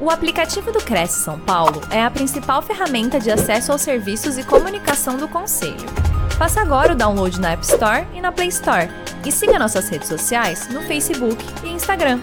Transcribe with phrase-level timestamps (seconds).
[0.00, 4.46] O aplicativo do Cresce São Paulo é a principal ferramenta de acesso aos serviços e
[4.46, 5.74] comunicação do Conselho.
[6.38, 8.86] Faça agora o download na App Store e na Play Store.
[9.26, 12.20] E siga nossas redes sociais no Facebook e Instagram.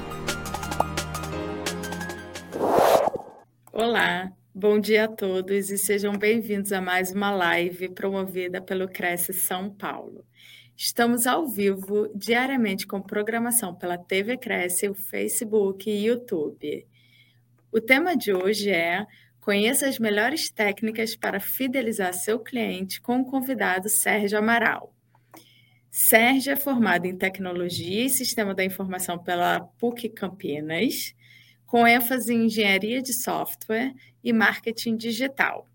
[3.73, 9.33] Olá, bom dia a todos e sejam bem-vindos a mais uma live promovida pelo Cresce
[9.33, 10.23] São Paulo.
[10.77, 16.85] Estamos ao vivo diariamente com programação pela TV Cresce, o Facebook e YouTube.
[17.75, 19.05] O tema de hoje é
[19.41, 24.95] Conheça as melhores técnicas para fidelizar seu cliente com o convidado Sérgio Amaral.
[25.91, 31.13] Sérgio é formado em Tecnologia e Sistema da Informação pela PUC Campinas,
[31.65, 35.67] com ênfase em Engenharia de Software e Marketing Digital.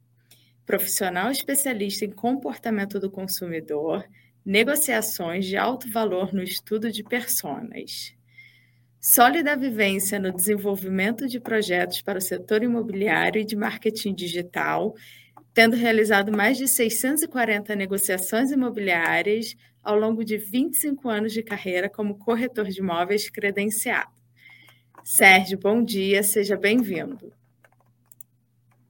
[0.64, 4.08] Profissional especialista em comportamento do consumidor,
[4.42, 8.18] negociações de alto valor no estudo de personas.
[9.02, 14.94] Sólida vivência no desenvolvimento de projetos para o setor imobiliário e de marketing digital,
[15.54, 22.18] tendo realizado mais de 640 negociações imobiliárias ao longo de 25 anos de carreira como
[22.18, 24.10] corretor de imóveis credenciado.
[25.02, 27.32] Sérgio, bom dia, seja bem-vindo.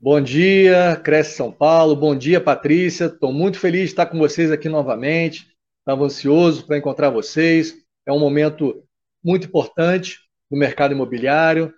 [0.01, 1.95] Bom dia, Cresce São Paulo.
[1.95, 3.05] Bom dia, Patrícia.
[3.05, 5.47] Estou muito feliz de estar com vocês aqui novamente.
[5.79, 7.77] Estava ansioso para encontrar vocês.
[8.05, 8.83] É um momento
[9.23, 10.19] muito importante
[10.51, 11.73] no mercado imobiliário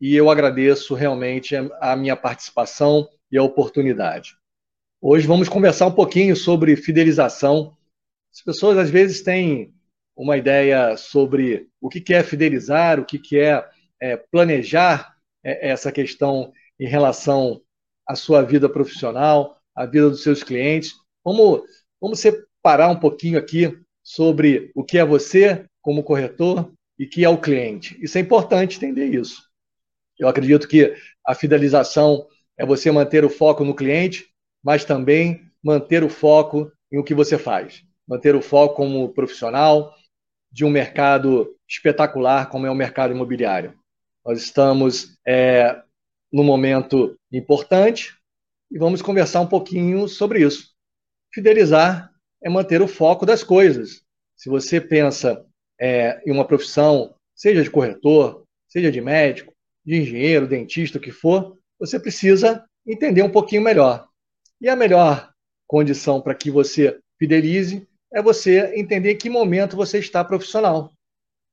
[0.00, 4.36] e eu agradeço realmente a minha participação e a oportunidade.
[5.00, 7.76] Hoje vamos conversar um pouquinho sobre fidelização.
[8.32, 9.74] As pessoas às vezes têm
[10.16, 13.68] uma ideia sobre o que é fidelizar, o que é,
[14.00, 17.60] é planejar é, essa questão em relação
[18.06, 20.92] à sua vida profissional, à vida dos seus clientes.
[21.24, 21.62] Vamos,
[22.00, 27.28] vamos separar um pouquinho aqui sobre o que é você como corretor, e que é
[27.28, 27.98] o cliente.
[28.02, 29.42] Isso é importante entender isso.
[30.18, 30.94] Eu acredito que
[31.26, 34.28] a fidelização é você manter o foco no cliente,
[34.62, 37.82] mas também manter o foco em o que você faz.
[38.06, 39.94] Manter o foco como profissional
[40.52, 43.74] de um mercado espetacular como é o mercado imobiliário.
[44.24, 45.82] Nós estamos é,
[46.32, 48.16] num momento importante
[48.70, 50.72] e vamos conversar um pouquinho sobre isso.
[51.32, 52.10] Fidelizar
[52.42, 54.02] é manter o foco das coisas.
[54.36, 55.44] Se você pensa
[55.80, 59.52] é, em uma profissão, seja de corretor, seja de médico,
[59.84, 64.06] de engenheiro, dentista, o que for, você precisa entender um pouquinho melhor.
[64.60, 65.30] E a melhor
[65.66, 70.92] condição para que você fidelize é você entender em que momento você está profissional.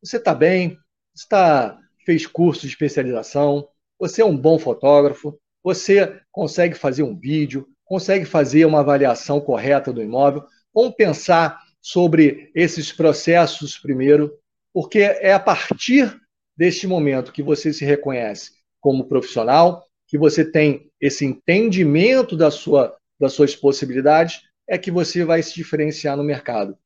[0.02, 0.78] Você está bem,
[1.14, 3.68] está fez curso de especialização,
[4.00, 9.94] você é um bom fotógrafo, você consegue fazer um vídeo, consegue fazer uma avaliação correta
[9.94, 10.44] do imóvel.
[10.74, 14.32] Vamos pensar sobre esses processos primeiro,
[14.74, 16.16] porque é a partir
[16.56, 22.96] deste momento que você se reconhece como profissional, que você tem esse entendimento da sua,
[23.20, 26.78] das suas possibilidades, é que você vai se diferenciar no mercado.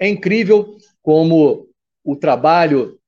[0.00, 1.68] É incrível como
[2.04, 2.98] o trabalho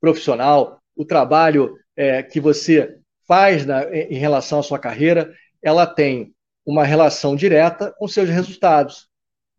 [0.00, 6.34] profissional, o trabalho é, que você faz na, em relação à sua carreira, ela tem
[6.64, 9.09] uma relação direta com seus resultados.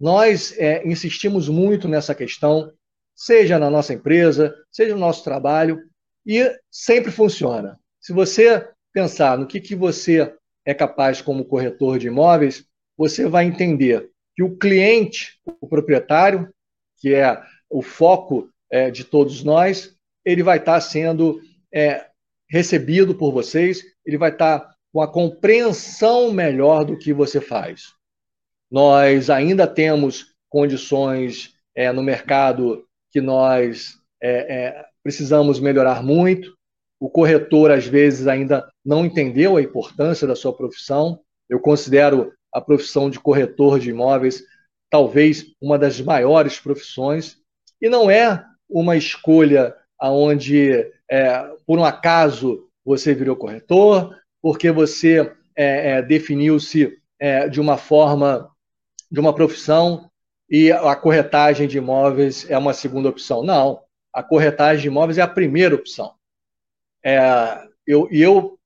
[0.01, 2.73] Nós é, insistimos muito nessa questão,
[3.13, 5.79] seja na nossa empresa, seja no nosso trabalho,
[6.25, 7.79] e sempre funciona.
[7.99, 10.33] Se você pensar no que, que você
[10.65, 12.65] é capaz como corretor de imóveis,
[12.97, 16.51] você vai entender que o cliente, o proprietário,
[16.97, 17.39] que é
[17.69, 19.95] o foco é, de todos nós,
[20.25, 21.39] ele vai estar sendo
[21.71, 22.07] é,
[22.49, 28.00] recebido por vocês, ele vai estar com a compreensão melhor do que você faz.
[28.71, 36.55] Nós ainda temos condições é, no mercado que nós é, é, precisamos melhorar muito.
[36.99, 41.19] O corretor, às vezes, ainda não entendeu a importância da sua profissão.
[41.49, 44.43] Eu considero a profissão de corretor de imóveis
[44.89, 47.37] talvez uma das maiores profissões.
[47.81, 50.71] E não é uma escolha onde,
[51.09, 56.97] é, por um acaso, você virou corretor, porque você é, é, definiu-se
[57.51, 58.50] de uma forma
[59.11, 60.09] de uma profissão
[60.49, 63.43] e a corretagem de imóveis é uma segunda opção.
[63.43, 63.81] Não,
[64.13, 66.13] a corretagem de imóveis é a primeira opção.
[67.03, 67.19] É,
[67.85, 68.59] eu, eu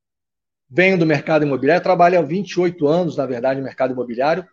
[0.70, 4.48] venho do mercado imobiliário, trabalho há 28 anos, na verdade, no mercado imobiliário,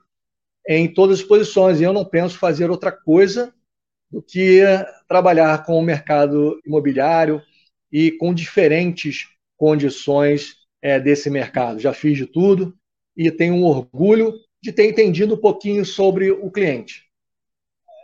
[0.68, 3.52] em todas as posições, e eu não penso fazer outra coisa
[4.10, 4.62] do que
[5.08, 7.42] trabalhar com o mercado imobiliário
[7.90, 11.80] e com diferentes condições é, desse mercado.
[11.80, 12.76] Já fiz de tudo
[13.16, 17.02] e tenho um orgulho de ter entendido um pouquinho sobre o cliente.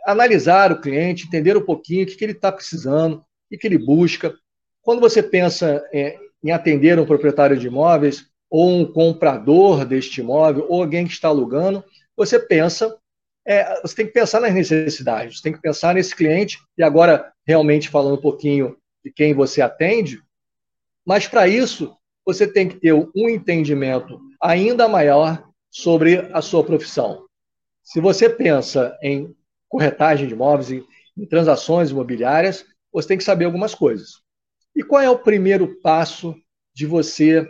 [0.05, 4.35] Analisar o cliente, entender um pouquinho o que, ele está precisando, o que, ele busca.
[4.81, 10.65] Quando você pensa é, em atender um proprietário de imóveis, ou um comprador deste imóvel,
[10.67, 11.83] ou alguém que está alugando,
[12.17, 12.97] você pensa,
[13.45, 17.31] é, você tem que pensar nas necessidades, você tem que pensar nesse cliente, e agora,
[17.45, 20.21] realmente falando um pouquinho de quem você atende,
[21.05, 21.95] mas para isso,
[22.25, 27.25] você tem que ter um entendimento ainda maior sobre a sua profissão.
[27.83, 29.35] Se você pensa em
[29.67, 34.21] corretagem de imóveis, em, transações imobiliárias, você tem que saber algumas coisas.
[34.75, 36.35] E qual é o primeiro passo
[36.73, 37.47] de você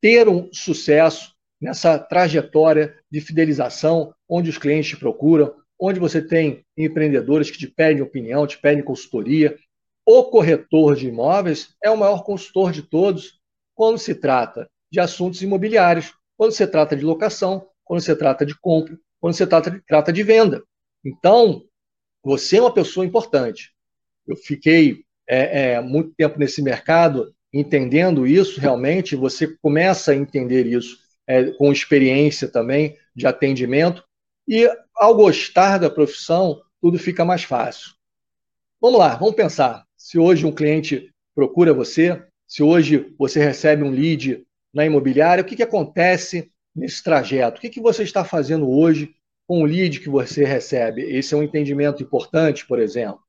[0.00, 6.64] ter um sucesso nessa trajetória de fidelização, onde os clientes te procuram, onde você tem
[6.76, 9.56] empreendedores que te pedem opinião, te pedem consultoria.
[10.04, 13.40] O corretor de imóveis é o maior consultor de todos
[13.74, 18.58] quando se trata de assuntos imobiliários, quando se trata de locação, quando se trata de
[18.58, 20.62] compra, quando se trata de, trata de venda.
[21.04, 21.64] Então,
[22.22, 23.72] você é uma pessoa importante.
[24.26, 30.66] Eu fiquei é, é, muito tempo nesse mercado entendendo isso realmente, você começa a entender
[30.66, 34.02] isso é, com experiência também de atendimento,
[34.46, 37.92] e ao gostar da profissão, tudo fica mais fácil.
[38.80, 39.86] Vamos lá, vamos pensar.
[39.96, 45.44] Se hoje um cliente procura você, se hoje você recebe um lead na imobiliária, o
[45.44, 47.58] que, que acontece nesse trajeto?
[47.58, 49.14] O que, que você está fazendo hoje
[49.46, 51.02] com o lead que você recebe?
[51.02, 53.20] Esse é um entendimento importante, por exemplo.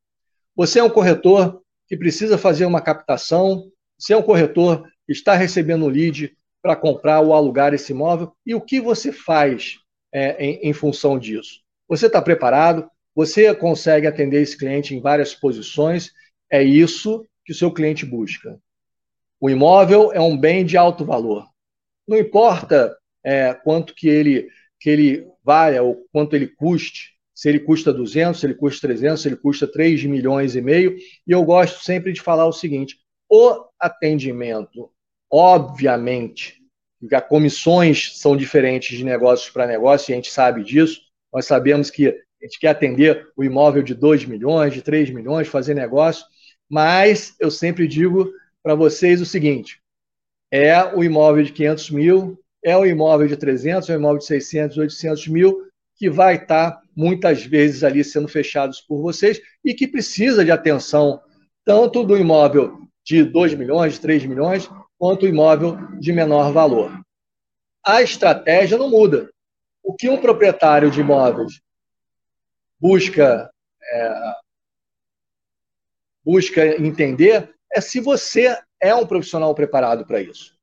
[0.55, 5.35] Você é um corretor que precisa fazer uma captação, você é um corretor que está
[5.35, 9.75] recebendo um lead para comprar ou alugar esse imóvel, e o que você faz
[10.11, 11.61] é, em, em função disso?
[11.87, 12.89] Você está preparado?
[13.13, 16.11] Você consegue atender esse cliente em várias posições?
[16.51, 18.59] É isso que o seu cliente busca.
[19.45, 21.45] O imóvel é um bem de alto valor.
[22.07, 24.49] Não importa é, quanto que ele,
[24.79, 29.21] que ele valha ou quanto ele custe, se ele custa 200, se ele custa 300,
[29.21, 30.97] se ele custa 3 milhões e meio.
[31.27, 32.97] E eu gosto sempre de falar o seguinte:
[33.29, 34.89] o atendimento,
[35.31, 36.55] obviamente,
[37.13, 41.01] as comissões são diferentes de negócios para negócio, e a gente sabe disso.
[41.31, 45.47] Nós sabemos que a gente quer atender o imóvel de 2 milhões, de 3 milhões,
[45.47, 46.25] fazer negócio,
[46.67, 48.33] mas eu sempre digo
[48.65, 49.79] para vocês o seguinte:
[50.51, 54.25] é o imóvel de 500 mil, é o imóvel de 300, é o imóvel de
[54.25, 59.87] 600, 800 mil, que vai estar muitas vezes ali sendo fechados por vocês e que
[59.87, 61.21] precisa de atenção
[61.63, 66.91] tanto do imóvel de 2 milhões, de 3 milhões, quanto o imóvel de menor valor.
[67.85, 69.29] A estratégia não muda.
[69.83, 71.61] O que um proprietário de imóveis
[72.79, 73.47] busca
[73.91, 74.33] é,
[76.23, 80.55] busca entender é se você é um profissional preparado para isso.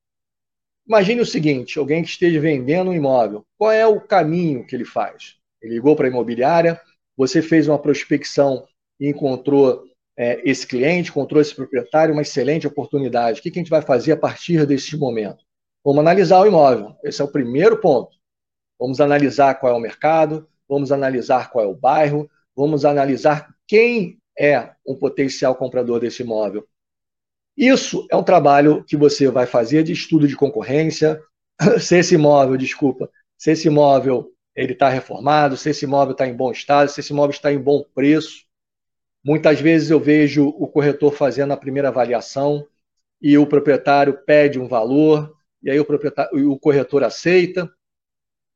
[0.87, 4.85] Imagine o seguinte: alguém que esteja vendendo um imóvel, qual é o caminho que ele
[4.85, 5.37] faz?
[5.61, 6.81] Ele ligou para a imobiliária,
[7.17, 8.67] você fez uma prospecção
[8.99, 9.85] e encontrou
[10.17, 13.41] é, esse cliente, encontrou esse proprietário, uma excelente oportunidade.
[13.41, 15.44] O que, que a gente vai fazer a partir deste momento?
[15.85, 16.97] Vamos analisar o imóvel.
[17.05, 18.17] Esse é o primeiro ponto.
[18.79, 24.19] Vamos analisar qual é o mercado, vamos analisar qual é o bairro, vamos analisar quem
[24.38, 26.67] é um potencial comprador desse imóvel.
[27.56, 31.20] Isso é um trabalho que você vai fazer de estudo de concorrência,
[31.81, 36.34] se esse imóvel, desculpa, se esse imóvel ele está reformado, se esse imóvel está em
[36.34, 38.44] bom estado, se esse imóvel está em bom preço.
[39.25, 42.66] Muitas vezes eu vejo o corretor fazendo a primeira avaliação
[43.20, 47.70] e o proprietário pede um valor, e aí o, proprietário, o corretor aceita,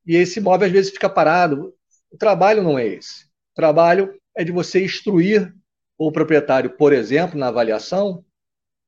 [0.04, 1.72] e esse imóvel às vezes fica parado.
[2.10, 3.24] O trabalho não é esse.
[3.24, 5.54] O trabalho é de você instruir
[5.96, 8.24] o proprietário, por exemplo, na avaliação,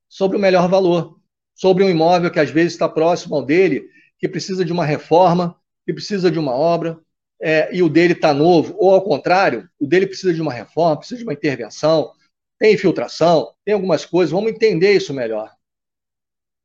[0.08, 1.18] sobre o melhor valor,
[1.54, 3.88] sobre um imóvel que às vezes está próximo ao dele,
[4.18, 6.98] que precisa de uma reforma, que precisa de uma obra,
[7.40, 10.96] é, e o dele está novo, ou ao contrário, o dele precisa de uma reforma,
[10.96, 12.12] precisa de uma intervenção,
[12.58, 15.52] tem infiltração, tem algumas coisas, vamos entender isso melhor.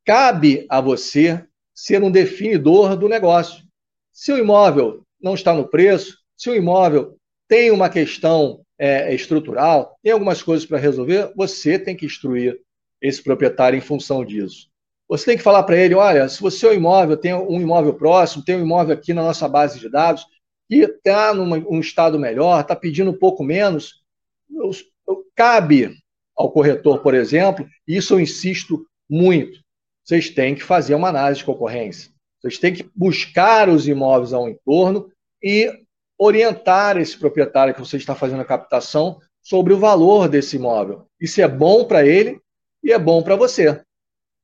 [0.05, 3.63] Cabe a você ser um definidor do negócio.
[4.11, 9.97] Se o imóvel não está no preço, se o imóvel tem uma questão é, estrutural,
[10.03, 12.59] tem algumas coisas para resolver, você tem que instruir
[13.03, 14.71] esse proprietário em função disso.
[15.09, 17.93] Você tem que falar para ele: olha, se você é um imóvel, tem um imóvel
[17.93, 20.25] próximo, tem um imóvel aqui na nossa base de dados,
[20.69, 24.01] que está num estado melhor, está pedindo um pouco menos,
[24.49, 24.71] eu,
[25.07, 25.93] eu, cabe
[26.35, 29.59] ao corretor, por exemplo, isso eu insisto muito.
[30.03, 32.11] Vocês têm que fazer uma análise de concorrência.
[32.41, 35.09] Vocês têm que buscar os imóveis ao entorno
[35.41, 35.71] e
[36.17, 41.05] orientar esse proprietário que você está fazendo a captação sobre o valor desse imóvel.
[41.19, 42.41] Isso é bom para ele
[42.83, 43.81] e é bom para você.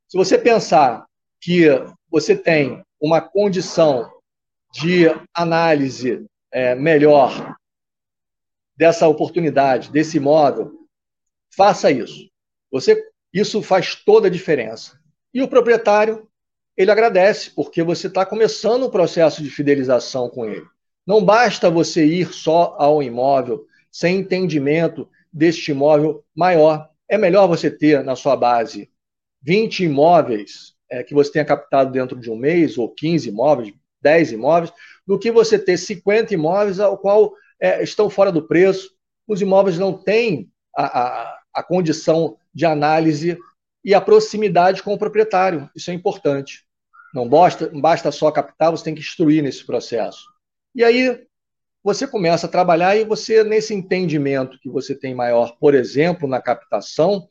[0.07, 1.05] Se você pensar
[1.41, 1.65] que
[2.09, 4.11] você tem uma condição
[4.73, 7.55] de análise é, melhor
[8.75, 10.71] dessa oportunidade, desse imóvel,
[11.55, 12.29] faça isso.
[12.71, 13.03] Você,
[13.33, 14.99] isso faz toda a diferença.
[15.33, 16.27] E o proprietário,
[16.77, 20.65] ele agradece, porque você está começando um processo de fidelização com ele.
[21.05, 26.88] Não basta você ir só ao imóvel sem entendimento deste imóvel maior.
[27.09, 28.89] É melhor você ter na sua base
[29.41, 34.33] 20 imóveis é, que você tenha captado dentro de um mês, ou 15 imóveis, 10
[34.33, 34.71] imóveis,
[35.05, 38.91] do que você ter 50 imóveis ao qual é, estão fora do preço.
[39.27, 43.37] Os imóveis não têm a, a, a condição de análise
[43.83, 45.69] e a proximidade com o proprietário.
[45.75, 46.65] Isso é importante.
[47.13, 50.25] Não basta, basta só captar, você tem que instruir nesse processo.
[50.75, 51.25] E aí
[51.83, 56.41] você começa a trabalhar e você, nesse entendimento que você tem maior, por exemplo, na
[56.41, 57.29] captação, o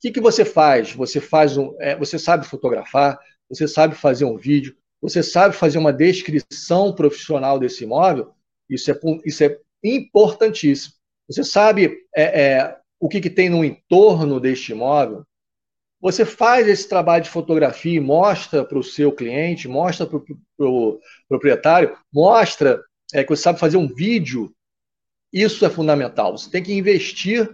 [0.00, 0.92] que, que você faz?
[0.92, 3.18] Você faz um, é, você sabe fotografar,
[3.48, 8.32] você sabe fazer um vídeo, você sabe fazer uma descrição profissional desse imóvel,
[8.68, 10.94] isso é, isso é importantíssimo.
[11.28, 15.24] Você sabe é, é, o que, que tem no entorno deste imóvel,
[16.00, 20.24] você faz esse trabalho de fotografia e mostra para o seu cliente, mostra para o
[20.56, 22.82] pro proprietário, mostra
[23.12, 24.54] é, que você sabe fazer um vídeo.
[25.32, 26.36] Isso é fundamental.
[26.36, 27.50] Você tem que investir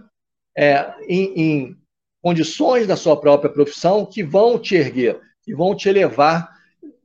[0.55, 1.77] é, em, em
[2.21, 6.49] condições da sua própria profissão que vão te erguer, que vão te elevar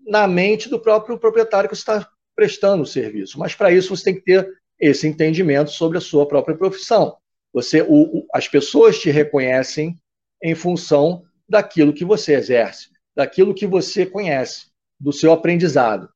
[0.06, 3.38] na mente do próprio proprietário que está prestando o serviço.
[3.38, 4.48] Mas para isso você tem que ter
[4.78, 7.16] esse entendimento sobre a sua própria profissão.
[7.52, 9.98] Você, o, o, as pessoas te reconhecem
[10.42, 14.66] em função daquilo que você exerce, daquilo que você conhece,
[15.00, 16.08] do seu aprendizado.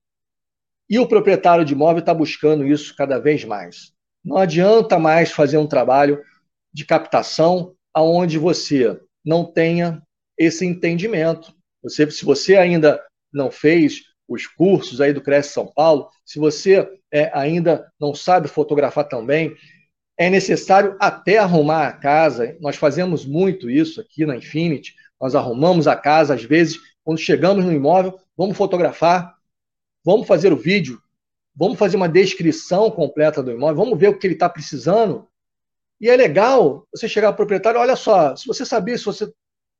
[0.90, 3.92] E o proprietário de imóvel está buscando isso cada vez mais.
[4.24, 6.20] Não adianta mais fazer um trabalho
[6.74, 10.02] de captação aonde você não tenha
[10.36, 11.54] esse entendimento.
[11.80, 13.00] Você, se você ainda
[13.32, 18.48] não fez os cursos aí do Cresce São Paulo, se você é, ainda não sabe
[18.48, 19.54] fotografar também,
[20.18, 22.56] é necessário até arrumar a casa.
[22.60, 24.94] Nós fazemos muito isso aqui na Infinity.
[25.20, 29.34] Nós arrumamos a casa, às vezes, quando chegamos no imóvel, vamos fotografar,
[30.04, 31.00] vamos fazer o vídeo,
[31.54, 35.26] vamos fazer uma descrição completa do imóvel, vamos ver o que ele está precisando.
[36.00, 39.30] E é legal você chegar ao proprietário, olha só, se você sabia, se você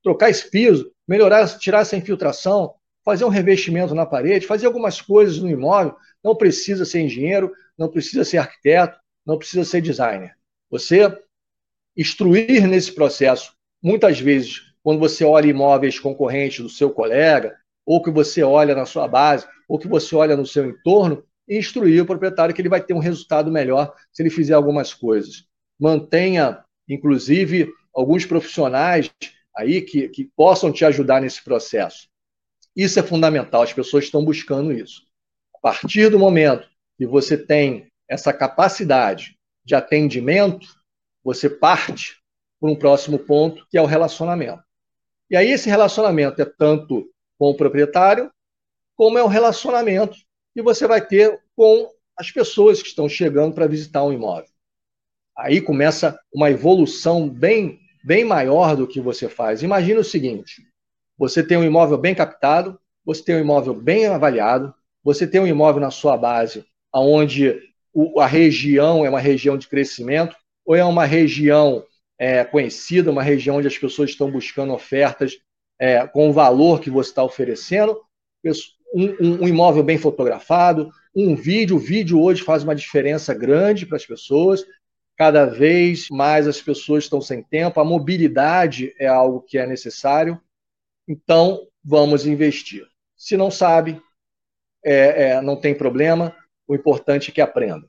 [0.03, 2.75] trocar esse piso, melhorar, tirar essa infiltração,
[3.05, 7.89] fazer um revestimento na parede, fazer algumas coisas no imóvel, não precisa ser engenheiro, não
[7.89, 10.37] precisa ser arquiteto, não precisa ser designer.
[10.71, 11.01] Você
[11.97, 18.11] instruir nesse processo, muitas vezes quando você olha imóveis concorrentes do seu colega, ou que
[18.11, 22.07] você olha na sua base, ou que você olha no seu entorno, e instruir o
[22.07, 25.45] proprietário que ele vai ter um resultado melhor se ele fizer algumas coisas.
[25.79, 29.13] Mantenha, inclusive, alguns profissionais
[29.57, 32.09] aí que, que possam te ajudar nesse processo.
[32.75, 35.03] Isso é fundamental, as pessoas estão buscando isso.
[35.55, 40.67] A partir do momento que você tem essa capacidade de atendimento,
[41.23, 42.17] você parte
[42.61, 44.63] para um próximo ponto, que é o relacionamento.
[45.31, 47.09] E aí esse relacionamento é tanto
[47.39, 48.31] com o proprietário,
[49.01, 50.19] como é o relacionamento
[50.53, 54.51] que você vai ter com as pessoas que estão chegando para visitar um imóvel.
[55.35, 59.63] Aí começa uma evolução bem, bem maior do que você faz.
[59.63, 60.67] Imagina o seguinte:
[61.17, 65.47] você tem um imóvel bem captado, você tem um imóvel bem avaliado, você tem um
[65.47, 66.63] imóvel na sua base,
[66.95, 67.59] onde
[68.19, 71.83] a região é uma região de crescimento, ou é uma região
[72.19, 75.39] é, conhecida, uma região onde as pessoas estão buscando ofertas
[75.79, 77.99] é, com o valor que você está oferecendo,
[78.93, 81.77] um, um, um, imóvel bem fotografado, um vídeo.
[81.77, 84.65] O vídeo hoje faz uma diferença grande para as pessoas.
[85.17, 90.41] Cada vez mais as pessoas estão sem tempo, a mobilidade é algo que é necessário.
[91.07, 92.87] Então, vamos investir.
[93.17, 94.01] Se não sabe,
[94.85, 96.35] é, é, não tem problema,
[96.67, 97.87] o importante é que aprenda.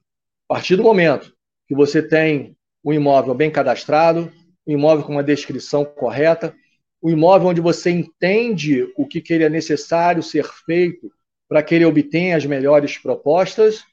[0.50, 1.34] A partir do momento
[1.68, 4.32] que você tem um imóvel bem cadastrado,
[4.68, 6.54] um imóvel com uma descrição correta,
[7.02, 11.12] um imóvel onde você entende o que, que ele é necessário ser feito
[11.48, 13.84] para que ele obtenha as melhores propostas,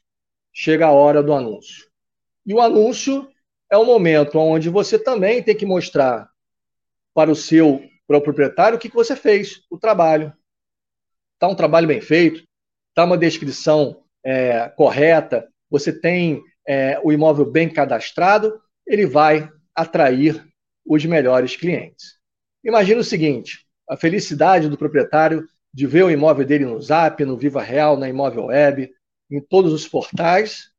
[0.53, 1.87] chega a hora do anúncio.
[2.45, 3.27] E o anúncio
[3.69, 6.29] é o momento onde você também tem que mostrar
[7.13, 10.33] para o seu o proprietário o que, que você fez, o trabalho.
[11.35, 12.43] Está um trabalho bem feito,
[12.89, 20.43] está uma descrição é, correta, você tem é, o imóvel bem cadastrado, ele vai atrair
[20.85, 22.18] os melhores clientes.
[22.63, 27.37] Imagina o seguinte: a felicidade do proprietário de ver o imóvel dele no Zap, no
[27.37, 28.91] Viva Real, na Imóvel Web,
[29.29, 30.71] em todos os portais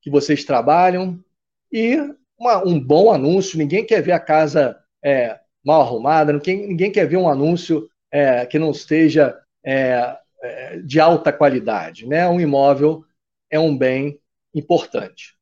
[0.00, 1.22] que vocês trabalham
[1.70, 1.96] e
[2.38, 3.58] uma, um bom anúncio.
[3.58, 8.44] Ninguém quer ver a casa é, mal arrumada, ninguém, ninguém, quer ver um anúncio é,
[8.46, 12.06] que não esteja é, é de alta qualidade.
[12.06, 12.28] Né?
[12.28, 13.04] Um imóvel
[13.50, 14.18] é um bem
[14.54, 15.36] importante.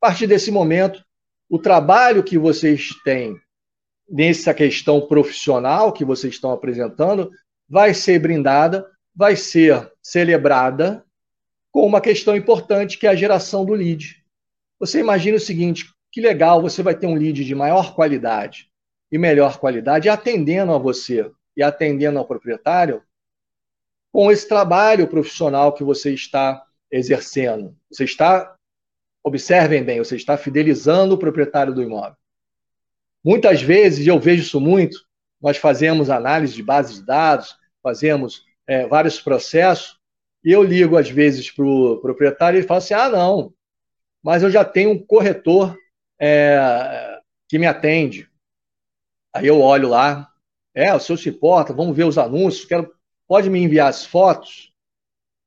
[0.00, 1.04] A partir desse momento,
[1.48, 3.40] o trabalho que vocês têm
[4.08, 7.30] nessa questão profissional que vocês estão apresentando,
[7.68, 11.04] vai ser brindada, vai ser celebrada
[11.72, 14.22] com uma questão importante que é a geração do lead.
[14.78, 18.68] Você imagina o seguinte: que legal, você vai ter um lead de maior qualidade
[19.10, 23.02] e melhor qualidade, atendendo a você e atendendo ao proprietário
[24.12, 27.76] com esse trabalho profissional que você está exercendo.
[27.90, 28.54] Você está,
[29.24, 32.16] observem bem, você está fidelizando o proprietário do imóvel.
[33.24, 34.98] Muitas vezes, eu vejo isso muito,
[35.40, 39.98] nós fazemos análise de bases de dados, fazemos é, vários processos,
[40.44, 43.52] e eu ligo às vezes para o proprietário e ele fala assim: ah, não,
[44.22, 45.76] mas eu já tenho um corretor
[46.20, 48.28] é, que me atende.
[49.32, 50.30] Aí eu olho lá,
[50.74, 52.92] é, o senhor se importa, vamos ver os anúncios, quero,
[53.26, 54.72] pode me enviar as fotos?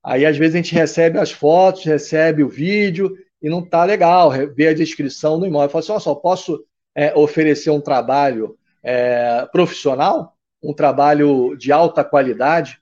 [0.04, 4.32] Aí às vezes a gente recebe as fotos, recebe o vídeo e não tá legal,
[4.54, 5.70] vê a descrição do imóvel.
[5.70, 6.66] Fala assim, oh, só posso
[6.98, 12.82] é, oferecer um trabalho é, profissional, um trabalho de alta qualidade.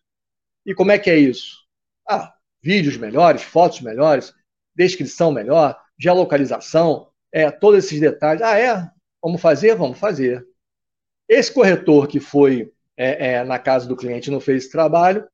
[0.66, 1.66] E como é que é isso?
[2.08, 4.34] Ah, vídeos melhores, fotos melhores,
[4.74, 8.42] descrição melhor, geolocalização, é, todos esses detalhes.
[8.42, 8.90] Ah, é?
[9.22, 9.76] Vamos fazer?
[9.76, 10.48] Vamos fazer.
[11.28, 15.28] Esse corretor que foi é, é, na casa do cliente e não fez esse trabalho,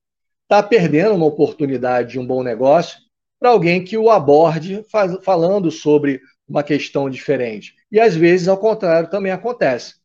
[0.44, 3.00] está perdendo uma oportunidade de um bom negócio
[3.40, 7.76] para alguém que o aborde faz, falando sobre uma questão diferente.
[7.92, 9.96] E às vezes, ao contrário, também acontece.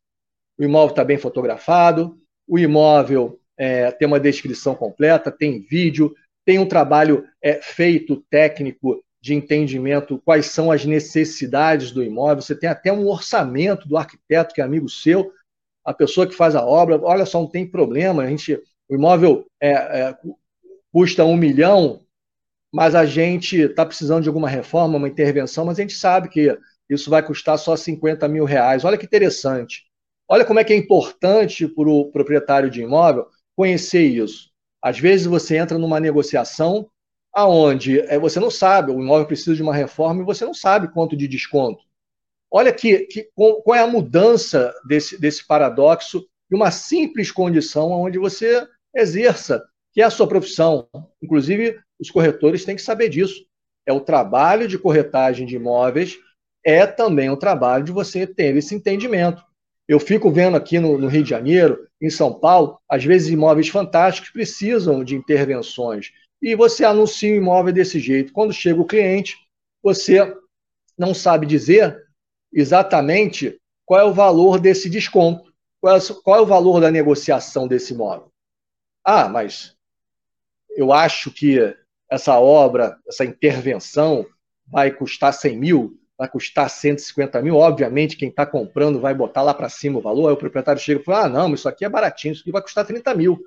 [0.57, 2.17] O imóvel está bem fotografado,
[2.47, 6.13] o imóvel é, tem uma descrição completa, tem vídeo,
[6.45, 12.41] tem um trabalho é, feito técnico de entendimento quais são as necessidades do imóvel.
[12.41, 15.31] Você tem até um orçamento do arquiteto que é amigo seu,
[15.83, 16.99] a pessoa que faz a obra.
[17.01, 18.23] Olha só, não tem problema.
[18.23, 18.55] A gente,
[18.89, 20.17] o imóvel é, é
[20.91, 22.01] custa um milhão,
[22.73, 26.57] mas a gente está precisando de alguma reforma, uma intervenção, mas a gente sabe que
[26.89, 28.85] isso vai custar só 50 mil reais.
[28.85, 29.83] Olha que interessante.
[30.27, 34.51] Olha como é que é importante para o proprietário de imóvel conhecer isso.
[34.81, 36.89] Às vezes você entra numa negociação
[37.33, 40.91] aonde é, você não sabe, o imóvel precisa de uma reforma e você não sabe
[40.91, 41.83] quanto de desconto.
[42.49, 48.17] Olha que, que qual é a mudança desse, desse paradoxo de uma simples condição onde
[48.17, 50.87] você exerça, que é a sua profissão.
[51.21, 53.45] Inclusive, os corretores têm que saber disso.
[53.85, 56.17] É o trabalho de corretagem de imóveis
[56.63, 59.43] é também o trabalho de você ter esse entendimento.
[59.87, 63.69] Eu fico vendo aqui no, no, Rio de Janeiro, em São Paulo, às vezes imóveis
[63.69, 66.11] fantásticos precisam de intervenções.
[66.41, 68.33] E você anuncia o imóvel desse jeito.
[68.33, 69.37] Quando chega o cliente,
[69.81, 70.35] você
[70.97, 72.05] não sabe dizer
[72.51, 77.67] exatamente qual é o valor desse desconto, qual é, qual é o valor da negociação
[77.67, 78.31] desse imóvel.
[79.03, 79.75] Ah, mas
[80.75, 81.57] eu acho que
[82.09, 84.25] essa obra, essa intervenção
[84.67, 87.55] vai custar 100 mil vai custar 150 mil.
[87.55, 90.27] Obviamente, quem está comprando vai botar lá para cima o valor.
[90.27, 92.61] Aí o proprietário chega e fala: ah, não, isso aqui é baratinho, isso aqui vai
[92.61, 93.39] custar 30 mil.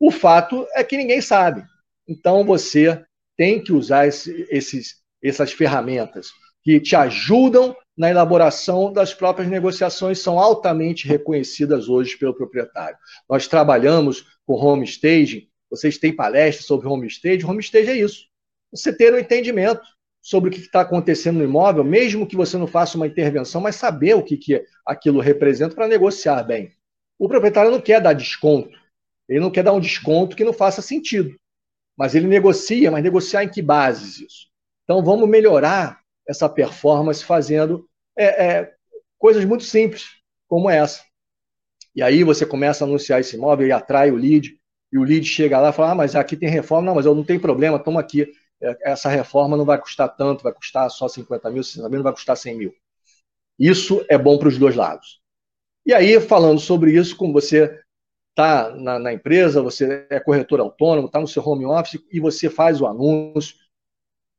[0.00, 1.64] O fato é que ninguém sabe.
[2.08, 3.04] Então você
[3.36, 6.30] tem que usar esse, esses, essas ferramentas
[6.62, 12.96] que te ajudam na elaboração das próprias negociações, são altamente reconhecidas hoje pelo proprietário.
[13.28, 17.46] Nós trabalhamos com home staging, vocês têm palestras sobre home staging.
[17.46, 18.26] Home staging é isso.
[18.70, 19.82] Você ter um entendimento
[20.22, 23.74] sobre o que está acontecendo no imóvel, mesmo que você não faça uma intervenção, mas
[23.74, 26.72] saber o que, que aquilo representa para negociar bem.
[27.18, 28.70] O proprietário não quer dar desconto,
[29.28, 31.34] ele não quer dar um desconto que não faça sentido,
[31.98, 34.46] mas ele negocia, mas negociar em que bases isso?
[34.84, 38.74] Então vamos melhorar essa performance fazendo é, é,
[39.18, 40.04] coisas muito simples
[40.48, 41.02] como essa.
[41.94, 44.56] E aí você começa a anunciar esse imóvel e atrai o lead,
[44.92, 47.14] e o lead chega lá e fala: ah, mas aqui tem reforma, não, mas eu
[47.14, 48.32] não tenho problema, toma aqui
[48.82, 52.12] essa reforma não vai custar tanto, vai custar só 50 mil, 60 mil, não vai
[52.12, 52.74] custar 100 mil.
[53.58, 55.20] Isso é bom para os dois lados.
[55.84, 57.80] E aí, falando sobre isso, como você
[58.30, 62.48] está na, na, empresa, você é corretor autônomo, está no seu home office e você
[62.48, 63.56] faz o anúncio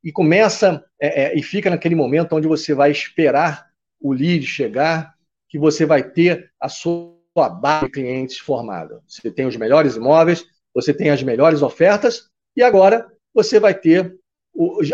[0.02, 5.14] e começa é, é, e fica naquele momento onde você vai esperar o lead chegar,
[5.48, 7.14] que você vai ter a sua
[7.60, 9.02] base de clientes formada.
[9.06, 14.16] Você tem os melhores imóveis, você tem as melhores ofertas e agora você vai ter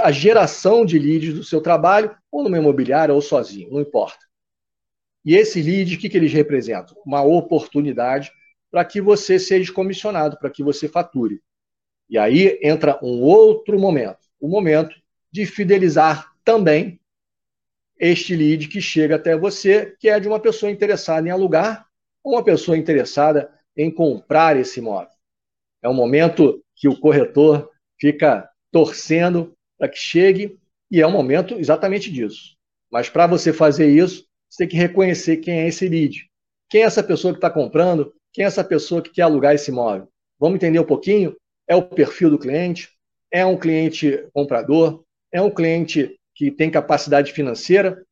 [0.03, 4.27] a geração de leads do seu trabalho, ou numa imobiliária ou sozinho, não importa.
[5.25, 6.97] E esse lead, o que, que eles representam?
[7.05, 8.33] Uma oportunidade
[8.71, 11.43] para que você seja comissionado, para que você fature.
[12.09, 14.97] E aí entra um outro momento, o momento
[15.31, 16.99] de fidelizar também
[17.99, 21.87] este lead que chega até você, que é de uma pessoa interessada em alugar
[22.25, 25.11] ou uma pessoa interessada em comprar esse imóvel.
[25.83, 27.70] É um momento que o corretor
[28.01, 30.59] fica torcendo para que chegue,
[30.91, 32.57] e é um momento exatamente disso.
[32.91, 36.27] Mas para você fazer isso, você tem que reconhecer quem é esse lead.
[36.69, 38.13] Quem é essa pessoa que está comprando?
[38.33, 40.09] Quem é essa pessoa que quer alugar esse imóvel?
[40.39, 41.37] Vamos entender um pouquinho?
[41.69, 42.89] É o perfil do cliente?
[43.31, 45.05] É um cliente comprador?
[45.33, 48.05] É um cliente que tem capacidade financeira?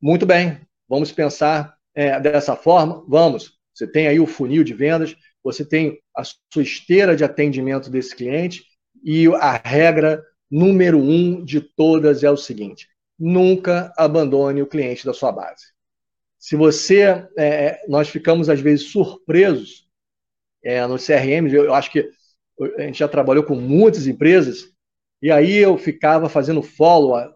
[0.00, 3.04] Muito bem, vamos pensar é, dessa forma?
[3.06, 3.58] Vamos.
[3.74, 8.14] Você tem aí o funil de vendas, você tem a sua esteira de atendimento desse
[8.14, 8.64] cliente
[9.02, 12.88] e a regra número um de todas é o seguinte:
[13.18, 15.72] nunca abandone o cliente da sua base.
[16.38, 17.02] Se você,
[17.36, 19.88] é, é nós ficamos às vezes surpresos
[20.62, 22.10] é, no CRM, eu acho que
[22.78, 24.72] a gente já trabalhou com muitas empresas
[25.20, 27.34] e aí eu ficava fazendo follow-up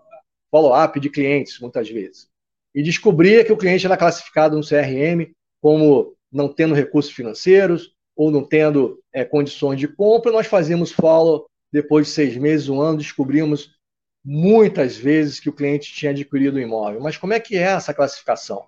[0.50, 2.28] follow de clientes muitas vezes
[2.74, 8.30] e descobria que o cliente era classificado no CRM como não tendo recursos financeiros ou
[8.30, 11.46] não tendo é, condições de compra, nós fazíamos follow
[11.76, 13.76] depois de seis meses, um ano, descobrimos
[14.24, 17.00] muitas vezes que o cliente tinha adquirido o imóvel.
[17.00, 18.66] Mas como é que é essa classificação?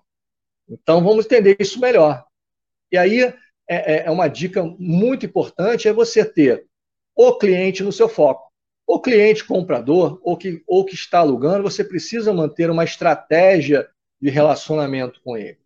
[0.69, 2.23] Então vamos entender isso melhor.
[2.91, 3.33] E aí é,
[3.67, 6.65] é, é uma dica muito importante é você ter
[7.15, 8.51] o cliente no seu foco.
[8.85, 13.87] O cliente comprador ou que, ou que está alugando, você precisa manter uma estratégia
[14.21, 15.59] de relacionamento com ele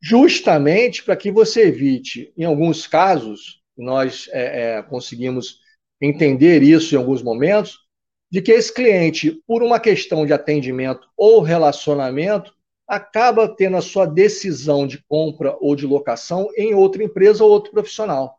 [0.00, 5.60] justamente para que você evite, em alguns casos, nós é, é, conseguimos
[6.00, 7.78] entender isso em alguns momentos,
[8.30, 12.54] de que esse cliente, por uma questão de atendimento ou relacionamento,
[12.86, 17.70] acaba tendo a sua decisão de compra ou de locação em outra empresa ou outro
[17.70, 18.38] profissional.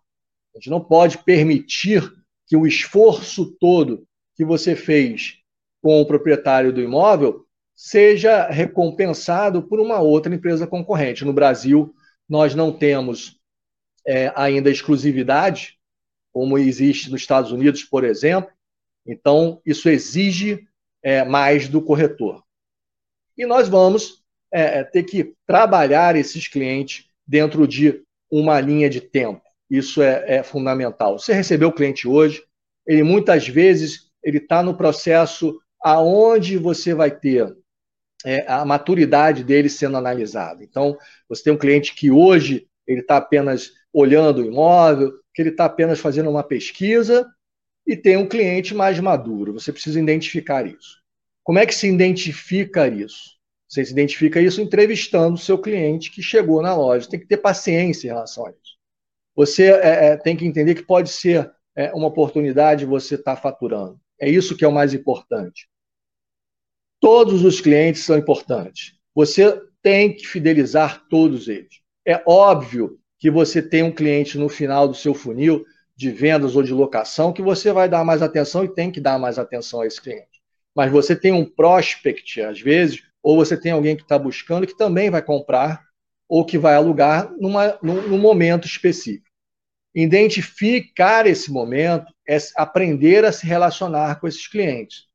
[0.54, 2.12] A gente não pode permitir
[2.48, 5.38] que o esforço todo que você fez
[5.82, 11.26] com o proprietário do imóvel seja recompensado por uma outra empresa concorrente.
[11.26, 11.94] No Brasil,
[12.28, 13.40] nós não temos
[14.06, 15.80] é, ainda exclusividade,
[16.32, 18.52] como existe nos Estados Unidos, por exemplo.
[19.06, 20.68] Então, isso exige
[21.04, 22.44] é, mais do corretor.
[23.38, 29.42] E nós vamos é, ter que trabalhar esses clientes dentro de uma linha de tempo.
[29.70, 31.18] Isso é, é fundamental.
[31.18, 32.44] Você recebeu o cliente hoje,
[32.86, 37.56] ele muitas vezes ele está no processo aonde você vai ter
[38.26, 40.64] é, a maturidade dele sendo analisada.
[40.64, 45.50] Então, você tem um cliente que hoje ele está apenas olhando o imóvel, que ele
[45.50, 47.30] está apenas fazendo uma pesquisa,
[47.86, 49.54] e tem um cliente mais maduro.
[49.54, 51.02] Você precisa identificar isso.
[51.44, 53.40] Como é que se identifica isso?
[53.68, 57.10] Você se identifica isso entrevistando o seu cliente que chegou na loja.
[57.10, 58.78] Tem que ter paciência em relação a isso.
[59.36, 63.42] Você é, é, tem que entender que pode ser é, uma oportunidade você estar tá
[63.42, 64.00] faturando.
[64.20, 65.68] É isso que é o mais importante.
[67.00, 68.94] Todos os clientes são importantes.
[69.16, 71.82] Você tem que fidelizar todos eles.
[72.06, 75.64] É óbvio que você tem um cliente no final do seu funil
[75.96, 79.20] de vendas ou de locação que você vai dar mais atenção e tem que dar
[79.20, 80.42] mais atenção a esse cliente.
[80.76, 84.76] Mas você tem um prospect, às vezes, ou você tem alguém que está buscando que
[84.76, 85.86] também vai comprar
[86.28, 89.30] ou que vai alugar numa, num, num momento específico.
[89.94, 95.06] Identificar esse momento é aprender a se relacionar com esses clientes.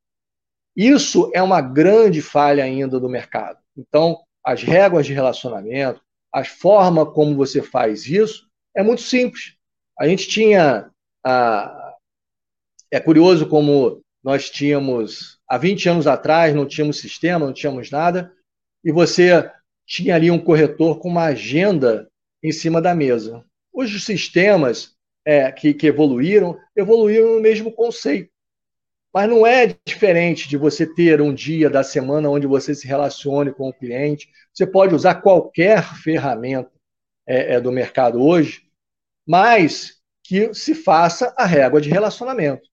[0.73, 3.59] Isso é uma grande falha ainda do mercado.
[3.75, 5.99] Então, as regras de relacionamento,
[6.33, 9.55] a forma como você faz isso, é muito simples.
[9.99, 10.89] A gente tinha.
[11.25, 11.95] A...
[12.91, 18.33] É curioso como nós tínhamos, há 20 anos atrás, não tínhamos sistema, não tínhamos nada,
[18.83, 19.49] e você
[19.85, 22.09] tinha ali um corretor com uma agenda
[22.43, 23.43] em cima da mesa.
[23.73, 28.29] Os sistemas é, que, que evoluíram, evoluíram no mesmo conceito.
[29.17, 33.51] Mas não é diferente de você ter um dia da semana onde você se relacione
[33.51, 34.29] com o cliente.
[34.53, 36.69] Você pode usar qualquer ferramenta
[37.25, 38.61] é, é, do mercado hoje,
[39.27, 42.69] mas que se faça a régua de relacionamento.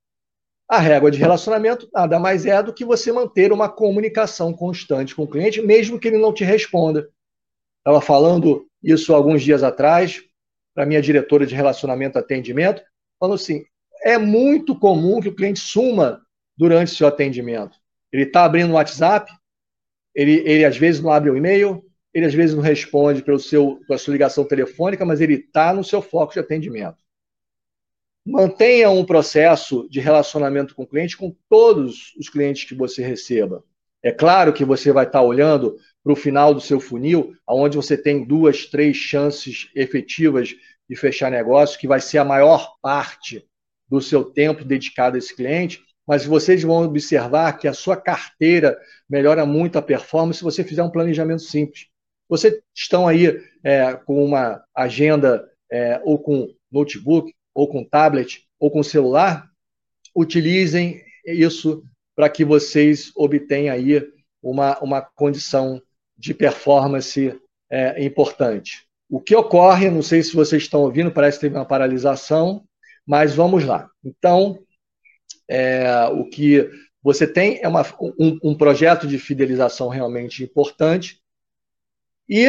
[0.68, 5.22] A régua de relacionamento nada mais é do que você manter uma comunicação constante com
[5.22, 7.08] o cliente, mesmo que ele não te responda.
[7.78, 10.20] Estava falando isso alguns dias atrás
[10.74, 12.82] para minha diretora de relacionamento atendimento,
[13.18, 13.64] falando assim:
[14.02, 16.22] é muito comum que o cliente suma
[16.56, 17.76] durante seu atendimento.
[18.12, 19.30] Ele está abrindo o WhatsApp,
[20.14, 23.80] ele, ele às vezes não abre o e-mail, ele às vezes não responde pelo seu,
[23.86, 26.98] pela sua ligação telefônica, mas ele está no seu foco de atendimento.
[28.24, 33.62] Mantenha um processo de relacionamento com o cliente com todos os clientes que você receba.
[34.02, 37.76] É claro que você vai estar tá olhando para o final do seu funil, onde
[37.76, 40.54] você tem duas, três chances efetivas
[40.88, 43.44] de fechar negócio, que vai ser a maior parte
[43.88, 48.78] do seu tempo dedicado a esse cliente, mas vocês vão observar que a sua carteira
[49.08, 51.86] melhora muito a performance se você fizer um planejamento simples.
[52.28, 58.70] Vocês estão aí é, com uma agenda é, ou com notebook, ou com tablet, ou
[58.70, 59.48] com celular,
[60.14, 64.02] utilizem isso para que vocês obtenham aí
[64.42, 65.80] uma, uma condição
[66.16, 67.38] de performance
[67.70, 68.86] é, importante.
[69.08, 72.64] O que ocorre, não sei se vocês estão ouvindo, parece que teve uma paralisação,
[73.06, 73.88] mas vamos lá.
[74.04, 74.63] Então,
[75.48, 76.70] é, o que
[77.02, 77.82] você tem é uma,
[78.18, 81.20] um, um projeto de fidelização realmente importante,
[82.28, 82.46] e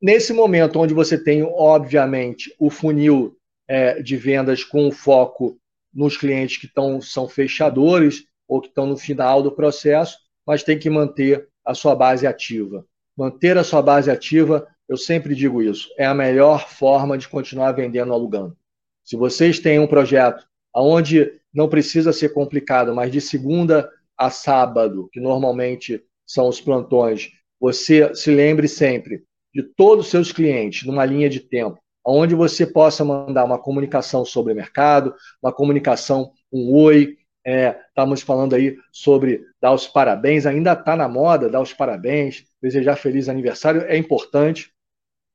[0.00, 5.58] nesse momento onde você tem, obviamente, o funil é, de vendas com foco
[5.92, 10.78] nos clientes que tão, são fechadores ou que estão no final do processo, mas tem
[10.78, 12.86] que manter a sua base ativa.
[13.14, 17.72] Manter a sua base ativa, eu sempre digo isso, é a melhor forma de continuar
[17.72, 18.56] vendendo alugando.
[19.04, 25.08] Se vocês têm um projeto onde não precisa ser complicado, mas de segunda a sábado,
[25.12, 27.30] que normalmente são os plantões,
[27.60, 32.66] você se lembre sempre de todos os seus clientes numa linha de tempo, onde você
[32.66, 38.76] possa mandar uma comunicação sobre o mercado, uma comunicação, um oi, é, estamos falando aí
[38.92, 43.96] sobre dar os parabéns, ainda está na moda dar os parabéns, desejar feliz aniversário, é
[43.96, 44.72] importante.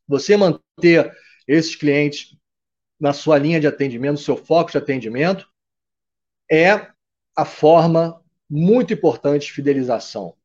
[0.08, 1.12] Você manter
[1.48, 2.38] esses clientes
[3.00, 5.48] na sua linha de atendimento, no seu foco de atendimento,
[6.52, 6.88] é
[7.36, 10.36] a forma muito importante de fidelização.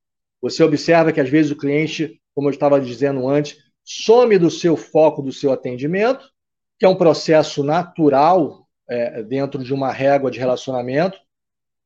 [0.40, 4.76] Você observa que às vezes o cliente, como eu estava dizendo antes, some do seu
[4.76, 6.30] foco do seu atendimento,
[6.78, 11.18] que é um processo natural é, dentro de uma régua de relacionamento,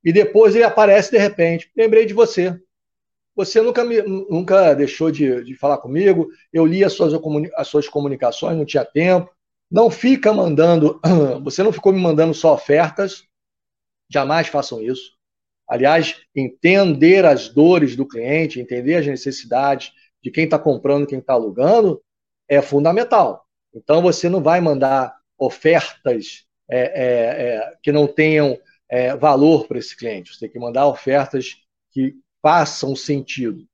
[0.04, 1.70] e depois ele aparece de repente.
[1.76, 2.56] Lembrei de você.
[3.34, 7.14] Você nunca, me, nunca deixou de, de falar comigo, eu li as suas,
[7.56, 9.30] as suas comunicações, não tinha tempo.
[9.70, 11.00] Não fica mandando,
[11.42, 13.24] você não ficou me mandando só ofertas,
[14.12, 15.12] jamais façam isso.
[15.68, 21.32] Aliás, entender as dores do cliente, entender as necessidades de quem está comprando, quem está
[21.32, 22.02] alugando,
[22.48, 23.46] é fundamental.
[23.74, 29.78] Então, você não vai mandar ofertas é, é, é, que não tenham é, valor para
[29.78, 30.32] esse cliente.
[30.32, 31.56] Você tem que mandar ofertas
[31.90, 33.64] que façam sentido.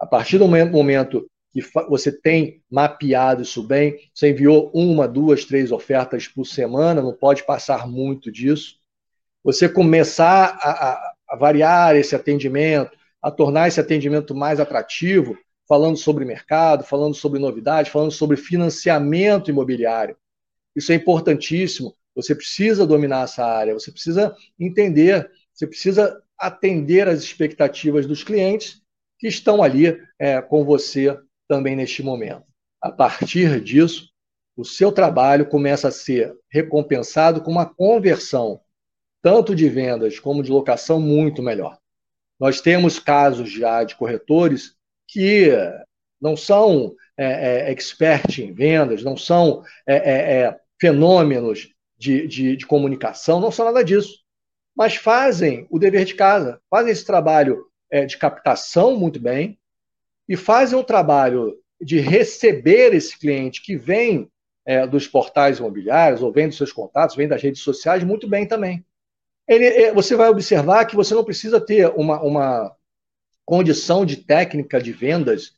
[0.00, 5.70] A partir do momento que você tem mapeado isso bem, você enviou uma, duas, três
[5.70, 8.76] ofertas por semana, não pode passar muito disso.
[9.44, 15.36] Você começar a, a, variar esse atendimento, a tornar esse atendimento mais atrativo,
[15.68, 20.16] falando sobre mercado, falando sobre novidades, falando sobre financiamento imobiliário.
[20.76, 27.22] Isso é importantíssimo você precisa dominar essa área, você precisa entender, você precisa atender às
[27.22, 28.82] expectativas dos clientes
[29.18, 32.44] que estão ali é, com você também neste momento.
[32.80, 34.10] A partir disso,
[34.56, 38.60] o seu trabalho começa a ser recompensado com uma conversão,
[39.22, 41.78] tanto de vendas como de locação, muito melhor.
[42.38, 44.74] Nós temos casos já de corretores
[45.06, 45.50] que
[46.20, 52.56] não são é, é, expert em vendas, não são é, é, é fenômenos de, de,
[52.56, 54.22] de comunicação, não são nada disso.
[54.74, 59.58] Mas fazem o dever de casa, fazem esse trabalho é, de captação muito bem
[60.28, 64.28] e fazem um trabalho de receber esse cliente que vem
[64.64, 68.46] é, dos portais imobiliários ou vem dos seus contatos, vem das redes sociais muito bem
[68.46, 68.84] também.
[69.48, 72.76] Ele, é, você vai observar que você não precisa ter uma, uma
[73.44, 75.52] condição de técnica de vendas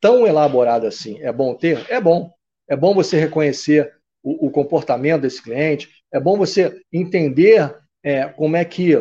[0.00, 1.20] tão elaborada assim.
[1.20, 1.86] É bom ter?
[1.88, 2.32] É bom.
[2.68, 8.56] É bom você reconhecer o, o comportamento desse cliente, é bom você entender é, como
[8.56, 8.94] é que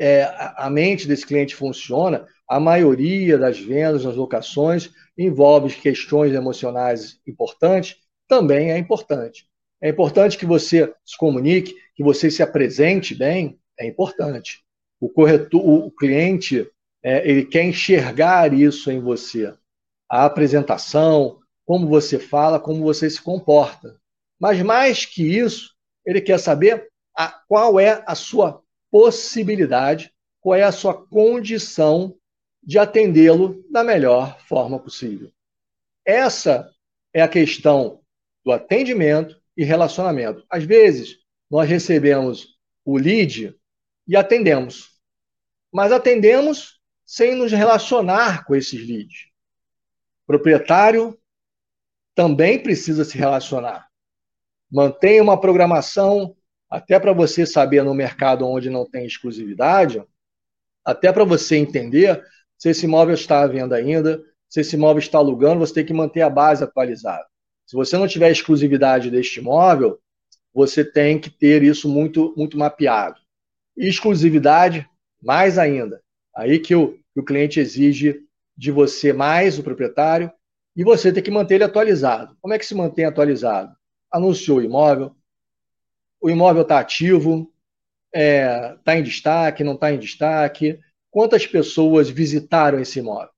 [0.00, 0.24] é,
[0.56, 2.26] a mente desse cliente funciona.
[2.48, 9.46] A maioria das vendas, das locações, envolve questões emocionais importantes, também é importante.
[9.80, 14.62] É importante que você se comunique, que você se apresente bem, é importante.
[15.00, 16.70] O corretor, o cliente,
[17.02, 19.54] é, ele quer enxergar isso em você.
[20.08, 23.98] A apresentação, como você fala, como você se comporta.
[24.38, 30.62] Mas mais que isso, ele quer saber a, qual é a sua possibilidade, qual é
[30.62, 32.14] a sua condição
[32.62, 35.30] de atendê-lo da melhor forma possível.
[36.04, 36.70] Essa
[37.14, 38.00] é a questão
[38.44, 40.42] do atendimento e relacionamento.
[40.48, 41.18] Às vezes,
[41.50, 43.54] nós recebemos o lead
[44.08, 44.98] e atendemos,
[45.70, 49.26] mas atendemos sem nos relacionar com esses leads.
[50.26, 51.14] Proprietário
[52.14, 53.86] também precisa se relacionar.
[54.72, 56.34] Mantenha uma programação,
[56.70, 60.02] até para você saber no mercado onde não tem exclusividade,
[60.82, 62.24] até para você entender
[62.56, 65.92] se esse imóvel está à venda ainda, se esse imóvel está alugando, você tem que
[65.92, 67.29] manter a base atualizada.
[67.70, 70.00] Se você não tiver exclusividade deste imóvel,
[70.52, 73.20] você tem que ter isso muito, muito mapeado.
[73.76, 74.84] Exclusividade,
[75.22, 76.02] mais ainda.
[76.34, 78.22] Aí que o, que o cliente exige
[78.56, 80.32] de você mais, o proprietário,
[80.74, 82.36] e você tem que manter ele atualizado.
[82.40, 83.72] Como é que se mantém atualizado?
[84.10, 85.14] anunciou o imóvel,
[86.20, 87.52] o imóvel está ativo,
[88.12, 93.30] está é, tá em destaque, não está em destaque, quantas pessoas visitaram esse imóvel.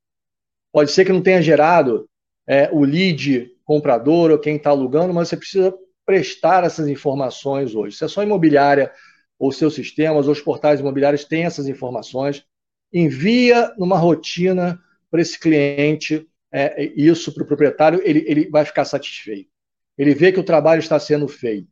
[0.72, 2.08] Pode ser que não tenha gerado
[2.46, 7.96] é, o lead comprador ou quem está alugando, mas você precisa prestar essas informações hoje.
[7.96, 8.92] Se é só imobiliária
[9.38, 12.44] ou seus sistemas ou os portais imobiliários têm essas informações,
[12.92, 18.84] envia numa rotina para esse cliente é, isso para o proprietário, ele, ele vai ficar
[18.84, 19.50] satisfeito.
[19.96, 21.68] Ele vê que o trabalho está sendo feito.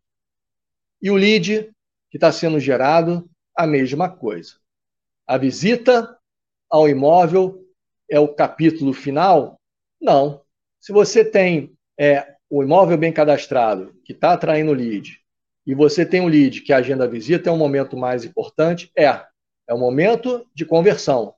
[1.02, 1.70] E o lead
[2.10, 4.54] que está sendo gerado, a mesma coisa.
[5.26, 6.18] A visita
[6.68, 7.64] ao imóvel
[8.10, 9.60] é o capítulo final?
[10.00, 10.42] Não.
[10.80, 15.20] Se você tem é, o imóvel bem cadastrado, que está atraindo lead,
[15.66, 18.90] e você tem um lead que agenda a visita, é um momento mais importante?
[18.96, 19.22] É.
[19.68, 21.34] É um momento de conversão.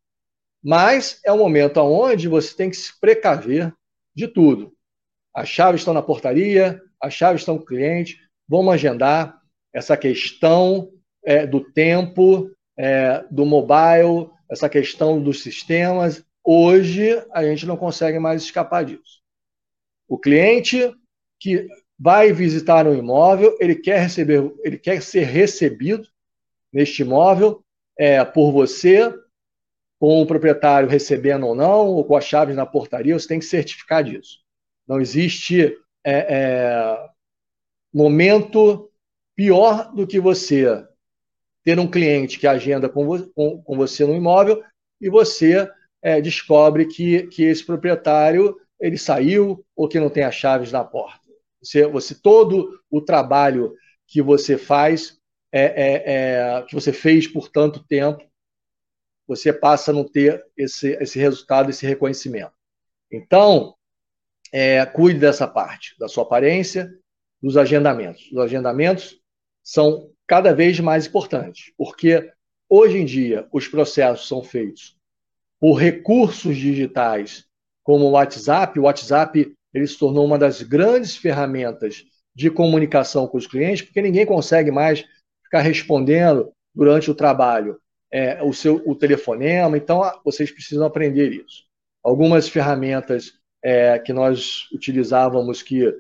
[0.63, 3.75] Mas é um momento onde você tem que se precaver
[4.15, 4.73] de tudo.
[5.35, 9.39] As chaves estão na portaria, as chaves estão com o cliente, vamos agendar
[9.75, 10.93] essa questão
[11.25, 16.25] é, do tempo, é, do mobile, essa questão dos sistemas.
[16.45, 19.22] Hoje a gente não consegue mais escapar disso.
[20.13, 20.95] O cliente
[21.41, 21.67] que
[21.99, 26.07] vai visitar um imóvel, ele quer receber, ele quer ser recebido
[26.71, 27.65] neste imóvel
[27.99, 29.11] é, por você,
[29.99, 33.47] com o proprietário recebendo ou não, ou com as chaves na portaria, você tem que
[33.47, 34.41] certificar disso.
[34.87, 37.09] Não existe é, é,
[37.91, 38.93] momento
[39.35, 40.67] pior do que você
[41.65, 44.63] ter um cliente que agenda com, vo com, com você no imóvel
[45.01, 45.67] e você
[46.03, 50.83] é, descobre que, que esse proprietário ele saiu ou que não tem as chaves na
[50.83, 51.21] porta.
[51.63, 53.75] Você, você todo o trabalho
[54.09, 55.17] que você faz,
[55.53, 58.21] é, é, é, que você fez por tanto tempo,
[59.27, 62.53] você passa a não ter esse, esse resultado, esse reconhecimento.
[63.11, 63.77] Então,
[64.53, 66.93] é, cuide dessa parte, da sua aparência,
[67.41, 68.31] dos agendamentos.
[68.33, 69.21] Os agendamentos
[69.63, 72.33] são cada vez mais importantes, porque
[72.69, 74.97] hoje em dia os processos são feitos
[75.61, 77.47] por recursos digitais
[77.83, 78.79] como o WhatsApp.
[78.79, 84.03] O WhatsApp ele se tornou uma das grandes ferramentas de comunicação com os clientes, porque
[84.03, 85.05] ninguém consegue mais
[85.45, 87.79] ficar respondendo durante o trabalho
[88.13, 89.77] é, o seu o telefonema.
[89.77, 91.65] Então, vocês precisam aprender isso.
[92.05, 95.93] Algumas ferramentas é, que nós utilizávamos que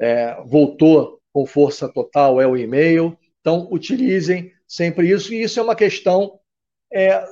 [0.00, 3.16] é, voltou com força total é o e-mail.
[3.40, 5.32] Então, utilizem sempre isso.
[5.32, 6.38] E isso é uma questão
[6.92, 7.24] é,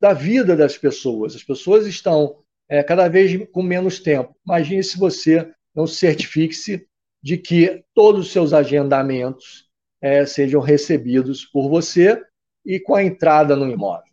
[0.00, 1.36] da vida das pessoas.
[1.36, 4.34] As pessoas estão é, cada vez com menos tempo.
[4.46, 6.86] Imagine se você não certifique-se
[7.22, 9.68] de que todos os seus agendamentos
[10.00, 12.22] é, sejam recebidos por você
[12.64, 14.12] e com a entrada no imóvel.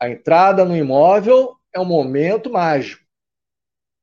[0.00, 3.02] A entrada no imóvel é um momento mágico.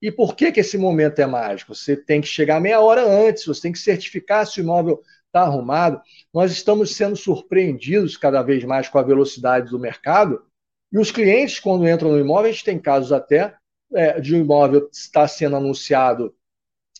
[0.01, 1.75] E por que, que esse momento é mágico?
[1.75, 5.41] Você tem que chegar meia hora antes, você tem que certificar se o imóvel está
[5.41, 6.01] arrumado.
[6.33, 10.43] Nós estamos sendo surpreendidos cada vez mais com a velocidade do mercado.
[10.91, 13.55] E os clientes, quando entram no imóvel, a gente tem casos até
[13.93, 16.33] é, de um imóvel está sendo anunciado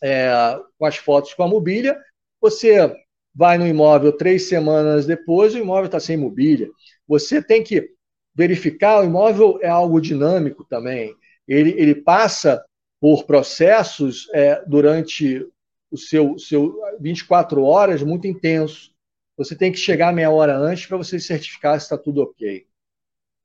[0.01, 0.32] é,
[0.77, 1.97] com as fotos com a mobília,
[2.39, 2.93] você
[3.34, 6.69] vai no imóvel três semanas depois, o imóvel está sem mobília.
[7.08, 7.91] Você tem que
[8.34, 11.15] verificar, o imóvel é algo dinâmico também.
[11.47, 12.63] Ele, ele passa
[12.99, 15.45] por processos é, durante
[15.89, 18.93] o seu, seu 24 horas muito intensos.
[19.38, 22.65] Você tem que chegar meia hora antes para você certificar se está tudo ok.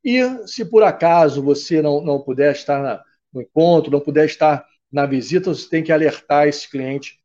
[0.05, 4.67] E se por acaso você não, não puder estar na, no encontro, não puder estar
[4.91, 7.19] na visita, você tem que alertar esse cliente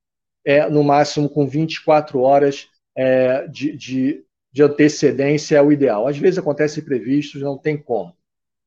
[0.45, 6.07] é, no máximo com 24 horas é, de, de, de antecedência é o ideal.
[6.07, 8.15] Às vezes acontece imprevistos, não tem como.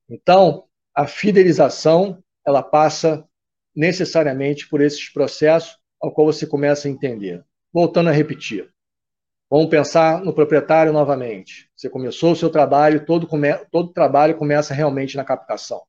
[0.09, 3.27] Então, a fidelização ela passa
[3.75, 7.45] necessariamente por esses processos ao qual você começa a entender.
[7.73, 8.71] Voltando a repetir.
[9.51, 11.71] Vamos pensar no proprietário novamente.
[11.77, 13.55] Você começou o seu trabalho, todo, come...
[13.71, 15.83] todo trabalho começa realmente na captação.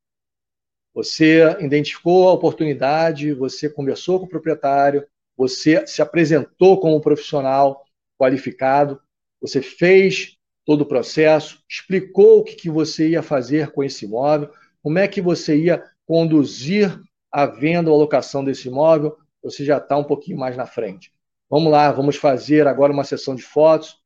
[0.95, 5.05] Você identificou a oportunidade, você conversou com o proprietário,
[5.35, 7.83] você se apresentou como profissional
[8.17, 9.01] qualificado,
[9.41, 14.49] você fez todo o processo, explicou o que, que você ia fazer com esse imóvel,
[14.81, 16.97] como é que você ia conduzir
[17.29, 21.11] a venda ou a locação desse imóvel, você já está um pouquinho mais na frente.
[21.49, 23.97] Vamos lá, vamos fazer agora uma sessão de fotos,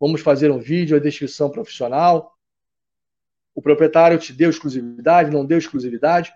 [0.00, 2.32] vamos fazer um vídeo, a descrição profissional,
[3.60, 6.32] o proprietário te deu exclusividade, não deu exclusividade,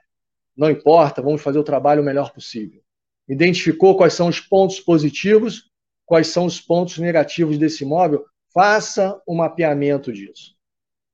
[0.54, 2.82] não importa, vamos fazer o trabalho o melhor possível.
[3.26, 5.70] Identificou quais são os pontos positivos,
[6.04, 10.54] quais são os pontos negativos desse imóvel, faça um mapeamento disso.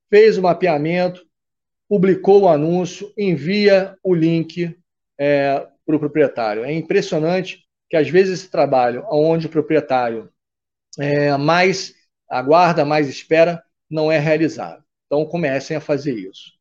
[0.09, 1.25] Fez o mapeamento,
[1.87, 4.77] publicou o anúncio, envia o link
[5.17, 6.65] é, para o proprietário.
[6.65, 10.29] É impressionante que às vezes esse trabalho, onde o proprietário
[10.99, 11.93] é, mais
[12.29, 14.80] aguarda, mais espera, não é realizado.
[15.11, 16.53] Então comecem a fazer isso.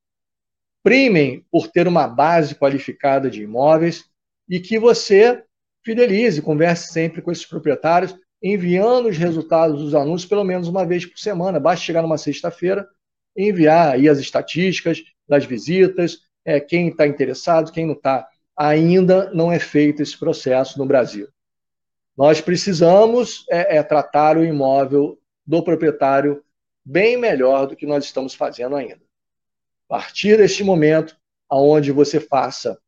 [0.82, 4.06] Primem por ter uma base qualificada de imóveis
[4.48, 5.44] e que você
[5.84, 11.06] fidelize, converse sempre com esses proprietários, enviando os resultados dos anúncios pelo menos uma vez
[11.06, 11.60] por semana.
[11.60, 12.88] Basta chegar numa sexta-feira
[13.36, 18.26] enviar aí as estatísticas das visitas, é, quem está interessado, quem não está.
[18.56, 21.28] Ainda não é feito esse processo no Brasil.
[22.16, 26.42] Nós precisamos é, é, tratar o imóvel do proprietário
[26.90, 29.00] bem melhor do que nós estamos fazendo ainda.
[29.88, 31.16] A partir deste momento,
[31.48, 32.78] aonde você faça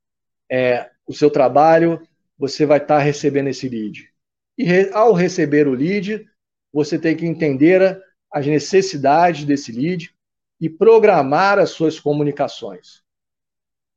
[0.50, 2.03] é, o seu trabalho,
[2.36, 4.12] você vai estar recebendo esse lead.
[4.59, 6.26] E re, ao receber o lead,
[6.72, 10.12] você tem que entender as necessidades desse lead
[10.61, 13.03] e programar as suas comunicações.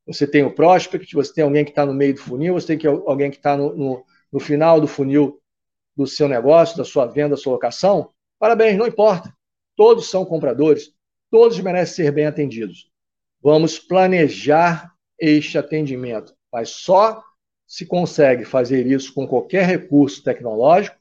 [0.05, 2.89] Você tem o prospect, você tem alguém que está no meio do funil, você tem
[3.07, 5.41] alguém que está no, no, no final do funil
[5.95, 8.11] do seu negócio, da sua venda, da sua locação.
[8.37, 9.34] Parabéns, não importa.
[9.75, 10.93] Todos são compradores,
[11.29, 12.89] todos merecem ser bem atendidos.
[13.41, 17.23] Vamos planejar este atendimento, mas só
[17.67, 20.97] se consegue fazer isso com qualquer recurso tecnológico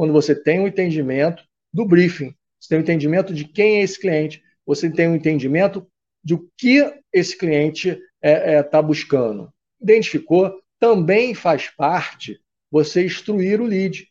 [0.00, 4.00] quando você tem um entendimento do briefing, você tem um entendimento de quem é esse
[4.00, 5.86] cliente, você tem um entendimento
[6.24, 9.52] do que esse cliente está é, é, tá buscando.
[9.78, 10.58] Identificou?
[10.78, 12.40] Também faz parte
[12.70, 14.08] você instruir o lead.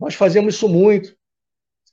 [0.00, 1.16] Nós fazemos isso muito.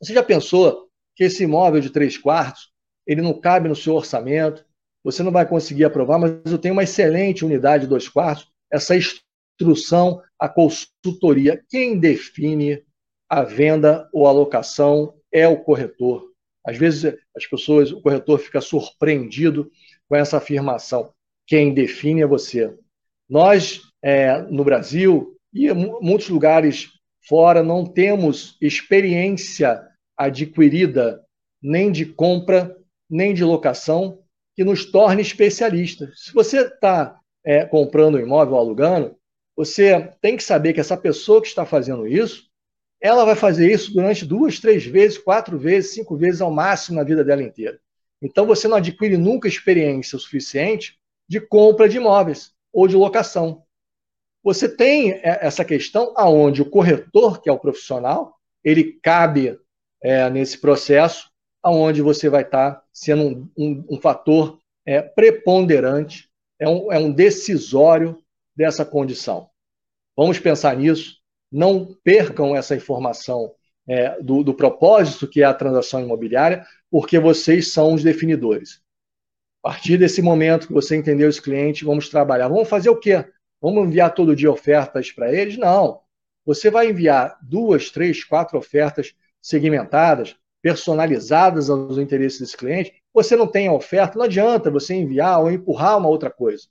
[0.01, 0.84] Você já pensou
[1.16, 2.70] que esse imóvel de três quartos
[3.07, 4.66] ele não cabe no seu orçamento?
[5.03, 8.47] Você não vai conseguir aprovar, mas eu tenho uma excelente unidade de dois quartos.
[8.72, 12.84] Essa instrução, a consultoria, quem define
[13.30, 16.32] a venda ou a locação é o corretor.
[16.66, 19.70] Às vezes as pessoas, o corretor fica surpreendido
[20.09, 21.13] com essa afirmação.
[21.45, 22.76] Quem define é você.
[23.30, 26.89] Nós, é, no Brasil e em muitos lugares
[27.28, 29.88] fora, não temos experiência
[30.18, 31.24] adquirida
[31.61, 32.76] nem de compra,
[33.09, 34.20] nem de locação,
[34.55, 36.24] que nos torne especialistas.
[36.24, 39.16] Se você está é, comprando um imóvel alugando,
[39.55, 42.49] você tem que saber que essa pessoa que está fazendo isso
[43.01, 47.03] ela vai fazer isso durante duas, três vezes, quatro vezes, cinco vezes ao máximo na
[47.03, 47.80] vida dela inteira.
[48.22, 50.97] Então você não adquire nunca experiência suficiente
[51.28, 53.63] de compra de imóveis ou de locação.
[54.43, 59.59] Você tem é, essa questão aonde o corretor, que é o profissional, ele cabe
[60.01, 61.29] é, nesse processo,
[61.63, 66.29] aonde você vai estar sendo um, um, um fator é, preponderante,
[66.59, 68.21] é um, é um decisório
[68.55, 69.49] dessa condição.
[70.15, 71.23] Vamos pensar nisso
[71.55, 73.53] não percam essa informação
[73.87, 78.81] é, do, do propósito que é a transação imobiliária, porque vocês são os definidores.
[79.63, 82.49] A partir desse momento que você entendeu esse cliente, vamos trabalhar.
[82.49, 83.25] Vamos fazer o quê?
[83.61, 85.57] Vamos enviar todo dia ofertas para eles?
[85.57, 86.01] Não.
[86.45, 89.15] Você vai enviar duas, três, quatro ofertas
[89.45, 92.93] segmentadas, personalizadas aos interesses desse cliente.
[93.13, 96.63] Você não tem a oferta, não adianta você enviar ou empurrar uma outra coisa.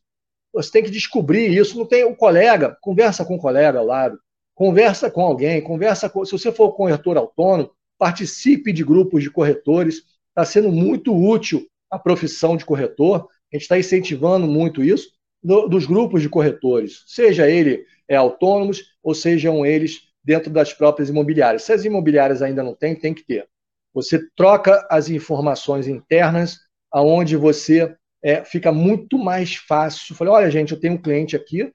[0.53, 1.79] Você tem que descobrir isso.
[1.79, 4.18] Não tem o colega, conversa com o colega ao lado.
[4.57, 6.25] Conversa com alguém, conversa com.
[6.25, 10.03] Se você for corretor autônomo, participe de grupos de corretores.
[10.31, 13.29] Está sendo muito útil a profissão de corretor.
[13.53, 15.11] A gente está incentivando muito isso
[15.41, 21.09] do, dos grupos de corretores, seja ele é, autônomos ou sejam eles dentro das próprias
[21.09, 21.62] imobiliárias.
[21.62, 23.47] Se as imobiliárias ainda não têm, tem que ter.
[23.93, 26.59] Você troca as informações internas,
[26.91, 30.14] aonde você é, fica muito mais fácil.
[30.14, 31.70] Falei, olha, gente, eu tenho um cliente aqui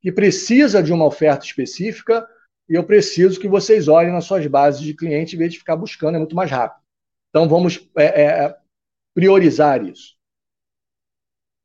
[0.00, 2.28] que precisa de uma oferta específica
[2.68, 5.76] e eu preciso que vocês olhem nas suas bases de cliente em vez de ficar
[5.76, 6.84] buscando, é muito mais rápido.
[7.30, 8.56] Então, vamos é, é,
[9.14, 10.16] priorizar isso.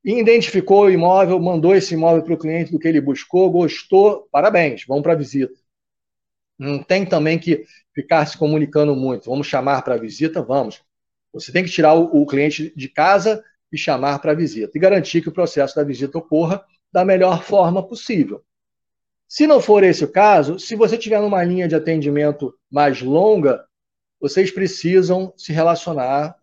[0.03, 4.83] Identificou o imóvel, mandou esse imóvel para o cliente do que ele buscou, gostou, parabéns,
[4.87, 5.53] vamos para a visita.
[6.61, 9.31] Não tem também que ficar se comunicando muito.
[9.31, 10.43] Vamos chamar para visita?
[10.43, 10.83] Vamos.
[11.33, 13.43] Você tem que tirar o, o cliente de casa
[13.73, 14.77] e chamar para visita.
[14.77, 18.43] E garantir que o processo da visita ocorra da melhor forma possível.
[19.27, 23.65] Se não for esse o caso, se você tiver numa linha de atendimento mais longa,
[24.19, 26.35] vocês precisam se relacionar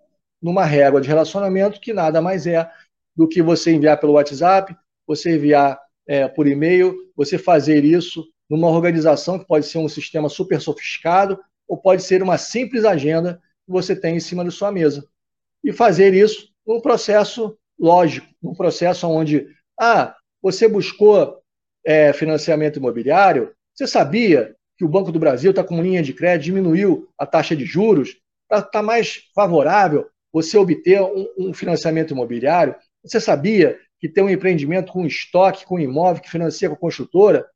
[0.42, 2.68] numa régua de relacionamento que nada mais é
[3.14, 8.68] do que você enviar pelo WhatsApp, você enviar é, por e-mail, você fazer isso numa
[8.68, 13.72] organização que pode ser um sistema super sofisticado ou pode ser uma simples agenda que
[13.72, 15.06] você tem em cima da sua mesa.
[15.62, 19.46] E fazer isso num processo lógico, num processo onde,
[19.78, 21.40] ah, você buscou
[21.84, 23.52] é, financiamento imobiliário?
[23.74, 27.54] Você sabia que o Banco do Brasil está com linha de crédito, diminuiu a taxa
[27.54, 28.16] de juros?
[28.44, 32.74] Está tá mais favorável você obter um, um financiamento imobiliário?
[33.04, 37.46] Você sabia que tem um empreendimento com estoque, com imóvel, que financia com a construtora?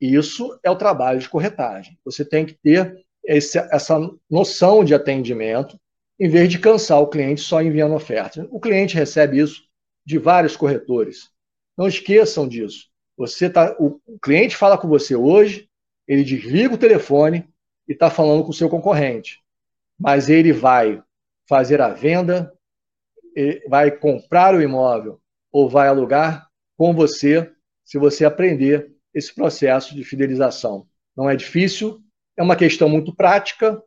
[0.00, 1.98] Isso é o trabalho de corretagem.
[2.04, 3.98] Você tem que ter esse, essa
[4.30, 5.78] noção de atendimento,
[6.18, 8.46] em vez de cansar o cliente só enviando oferta.
[8.50, 9.62] O cliente recebe isso
[10.04, 11.30] de vários corretores.
[11.76, 12.88] Não esqueçam disso.
[13.16, 15.68] Você tá, o cliente fala com você hoje,
[16.06, 17.48] ele desliga o telefone
[17.88, 19.42] e está falando com o seu concorrente.
[19.98, 21.02] Mas ele vai
[21.48, 22.52] fazer a venda,
[23.68, 25.20] vai comprar o imóvel
[25.50, 27.50] ou vai alugar com você,
[27.84, 30.86] se você aprender esse processo de fidelização.
[31.16, 32.02] Não é difícil,
[32.36, 33.82] é uma questão muito prática.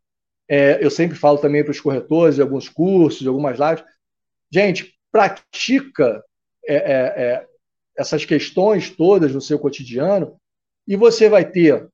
[0.49, 3.83] É, eu sempre falo também para os corretores, alguns cursos, algumas lives.
[4.51, 6.23] Gente, pratica
[6.67, 7.47] é, é, é,
[7.95, 10.35] essas questões todas no seu cotidiano
[10.87, 11.87] e você vai ter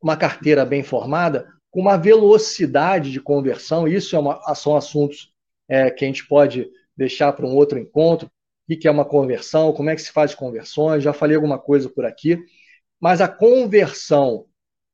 [0.00, 3.86] uma carteira bem formada com uma velocidade de conversão.
[3.86, 5.34] Isso é uma, são assuntos
[5.68, 6.66] é, que a gente pode
[6.96, 8.30] deixar para um outro encontro.
[8.68, 9.72] O que é uma conversão?
[9.74, 11.02] Como é que se faz conversões?
[11.02, 12.38] Já falei alguma coisa por aqui.
[13.00, 14.46] Mas a conversão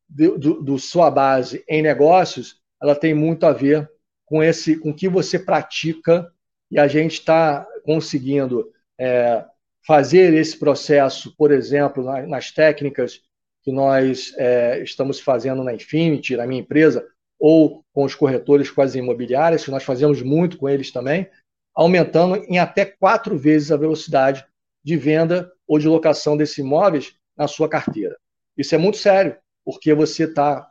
[0.09, 3.91] do, do, do sua base em negócios, ela tem muito a ver
[4.25, 6.31] com esse, com que você pratica
[6.71, 9.45] e a gente está conseguindo é,
[9.87, 13.21] fazer esse processo, por exemplo, nas técnicas
[13.63, 17.07] que nós é, estamos fazendo na Infinity, na minha empresa,
[17.39, 21.29] ou com os corretores, com as imobiliárias, que nós fazemos muito com eles também,
[21.75, 24.47] aumentando em até quatro vezes a velocidade
[24.85, 28.17] de venda ou de locação desses imóveis na sua carteira.
[28.57, 30.71] Isso é muito sério, porque você está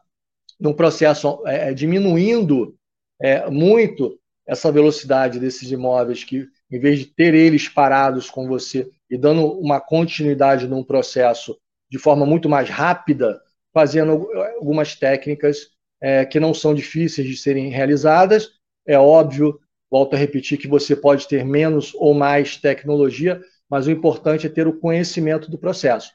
[0.59, 2.75] num processo é, é, diminuindo
[3.21, 8.89] é, muito essa velocidade desses imóveis que, em vez de ter eles parados com você
[9.09, 11.57] e dando uma continuidade num processo
[11.89, 13.39] de forma muito mais rápida,
[13.73, 15.69] fazendo algumas técnicas
[16.01, 18.51] é, que não são difíceis de serem realizadas.
[18.85, 19.59] É óbvio,
[19.89, 24.49] volto a repetir, que você pode ter menos ou mais tecnologia, mas o importante é
[24.49, 26.11] ter o conhecimento do processo.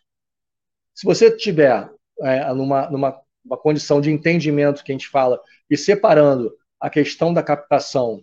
[0.95, 1.91] Se você tiver
[2.23, 7.33] é, numa, numa uma condição de entendimento que a gente fala e separando a questão
[7.33, 8.23] da captação,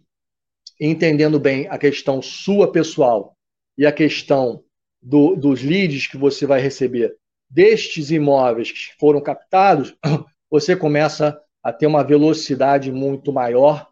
[0.79, 3.35] entendendo bem a questão sua pessoal
[3.77, 4.63] e a questão
[5.01, 7.15] do, dos leads que você vai receber
[7.49, 9.95] destes imóveis que foram captados,
[10.49, 13.89] você começa a ter uma velocidade muito maior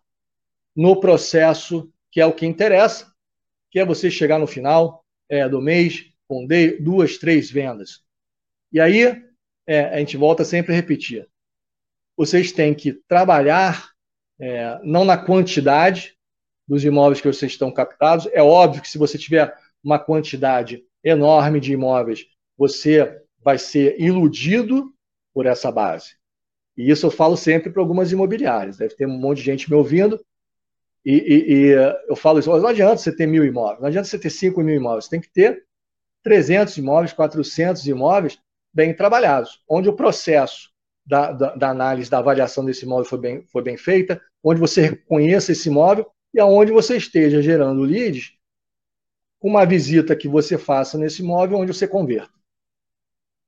[0.76, 3.12] no processo que é o que interessa,
[3.70, 6.48] que é você chegar no final é, do mês com
[6.80, 8.05] duas, três vendas.
[8.76, 9.24] E aí,
[9.66, 11.26] é, a gente volta sempre a repetir.
[12.18, 13.92] Vocês têm que trabalhar
[14.38, 16.18] é, não na quantidade
[16.68, 18.28] dos imóveis que vocês estão captados.
[18.34, 22.26] É óbvio que se você tiver uma quantidade enorme de imóveis,
[22.58, 24.94] você vai ser iludido
[25.34, 26.18] por essa base.
[26.76, 28.76] E isso eu falo sempre para algumas imobiliárias.
[28.76, 30.20] Deve ter um monte de gente me ouvindo.
[31.06, 31.72] E, e, e
[32.10, 34.76] eu falo isso: não adianta você ter mil imóveis, não adianta você ter cinco mil
[34.76, 35.06] imóveis.
[35.06, 35.64] Você tem que ter
[36.24, 38.38] 300 imóveis, 400 imóveis
[38.76, 40.70] bem trabalhados, onde o processo
[41.06, 44.82] da, da, da, análise, da avaliação desse imóvel foi bem, foi bem feita, onde você
[44.82, 48.34] reconheça esse imóvel e aonde você esteja gerando leads
[49.42, 52.36] uma visita que você faça nesse imóvel onde você converta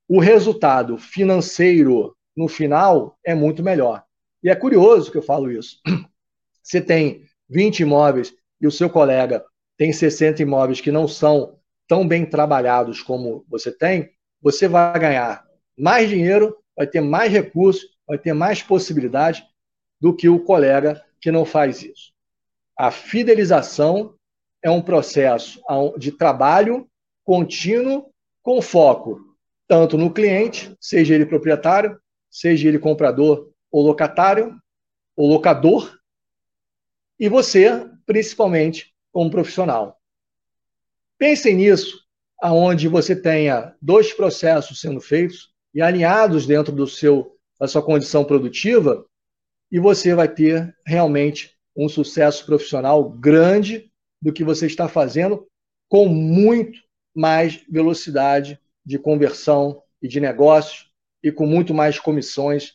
[0.08, 4.02] o resultado financeiro no final é muito melhor.
[4.42, 5.80] E é curioso que eu falo isso.
[6.62, 9.42] Você tem 20 imóveis e o seu colega
[9.76, 14.10] tem 60 imóveis que não são tão bem trabalhados como você tem,
[14.40, 19.46] você vai ganhar mais dinheiro, vai ter mais recursos, vai ter mais possibilidade
[20.00, 22.12] do que o colega que não faz isso.
[22.76, 24.14] A fidelização
[24.62, 25.60] é um processo
[25.98, 26.88] de trabalho
[27.24, 28.12] contínuo
[28.42, 29.28] com foco
[29.68, 34.58] tanto no cliente, seja ele proprietário, seja ele comprador ou locatário,
[35.14, 35.98] ou locador,
[37.20, 40.00] e você, principalmente, como profissional.
[41.18, 42.02] Pensem nisso,
[42.40, 48.24] aonde você tenha dois processos sendo feitos e alinhados dentro do seu da sua condição
[48.24, 49.04] produtiva,
[49.70, 53.90] e você vai ter realmente um sucesso profissional grande
[54.22, 55.46] do que você está fazendo
[55.88, 56.78] com muito
[57.14, 60.88] mais velocidade de conversão e de negócios
[61.22, 62.74] e com muito mais comissões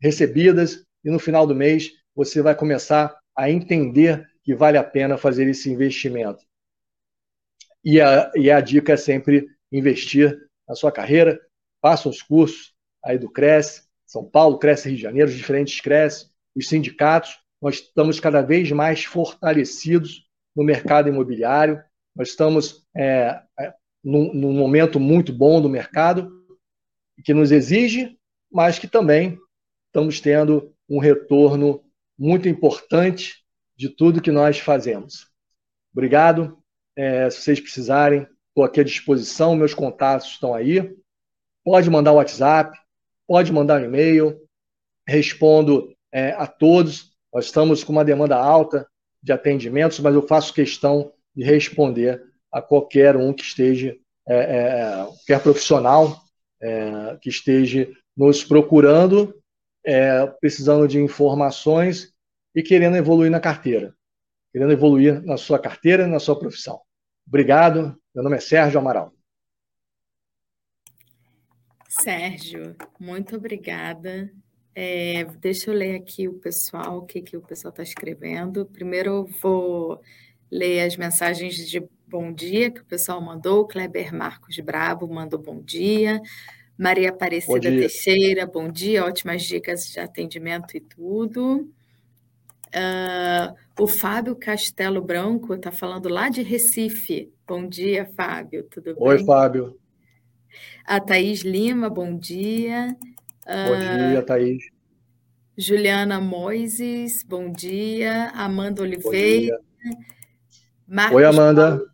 [0.00, 5.16] recebidas e no final do mês você vai começar a entender que vale a pena
[5.16, 6.44] fazer esse investimento.
[7.84, 11.40] E a, e a dica é sempre investir na sua carreira,
[11.80, 16.30] faça os cursos aí do Cresce, São Paulo, Cresce Rio de Janeiro, os diferentes Cresce,
[16.54, 21.82] os sindicatos, nós estamos cada vez mais fortalecidos no mercado imobiliário,
[22.14, 26.30] nós estamos é, é num, num momento muito bom do mercado,
[27.24, 28.18] que nos exige,
[28.50, 29.38] mas que também
[29.86, 31.84] estamos tendo um retorno
[32.18, 33.44] muito importante
[33.76, 35.28] de tudo que nós fazemos.
[35.92, 36.59] Obrigado.
[36.96, 40.94] É, se vocês precisarem, estou aqui à disposição, meus contatos estão aí.
[41.64, 42.78] Pode mandar o WhatsApp,
[43.26, 44.40] pode mandar um e-mail,
[45.06, 47.12] respondo é, a todos.
[47.32, 48.86] Nós estamos com uma demanda alta
[49.22, 55.04] de atendimentos, mas eu faço questão de responder a qualquer um que esteja é, é,
[55.04, 56.20] qualquer profissional
[56.60, 59.34] é, que esteja nos procurando,
[59.84, 62.12] é, precisando de informações
[62.54, 63.94] e querendo evoluir na carteira,
[64.52, 66.80] querendo evoluir na sua carteira e na sua profissão.
[67.26, 67.96] Obrigado.
[68.14, 69.12] Meu nome é Sérgio Amaral.
[71.88, 74.32] Sérgio, muito obrigada.
[74.74, 78.64] É, deixa eu ler aqui o pessoal, o que, que o pessoal está escrevendo.
[78.66, 80.00] Primeiro eu vou
[80.50, 83.62] ler as mensagens de bom dia que o pessoal mandou.
[83.62, 86.20] O Kleber Marcos Brabo mandou bom dia.
[86.78, 91.70] Maria Aparecida Teixeira, bom dia, ótimas dicas de atendimento e tudo.
[92.74, 97.32] Uh, o Fábio Castelo Branco está falando lá de Recife.
[97.46, 99.18] Bom dia, Fábio, tudo Oi, bem?
[99.18, 99.76] Oi, Fábio.
[100.86, 102.96] A Thaís Lima, bom dia.
[103.64, 104.62] Bom uh, dia, Thaís.
[105.56, 108.30] Juliana Moises, bom dia.
[108.34, 109.60] Amanda Oliveira.
[110.86, 111.70] Marcos Oi, Amanda.
[111.70, 111.89] Paulo,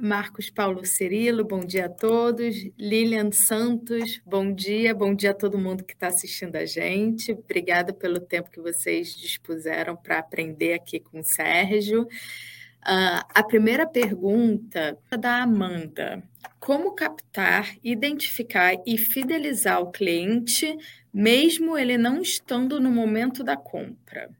[0.00, 2.56] Marcos Paulo Cirilo, bom dia a todos.
[2.78, 4.94] Lilian Santos, bom dia.
[4.94, 7.32] Bom dia a todo mundo que está assistindo a gente.
[7.32, 12.04] Obrigada pelo tempo que vocês dispuseram para aprender aqui com o Sérgio.
[12.04, 16.22] Uh, a primeira pergunta é da Amanda:
[16.58, 20.74] Como captar, identificar e fidelizar o cliente,
[21.12, 24.30] mesmo ele não estando no momento da compra?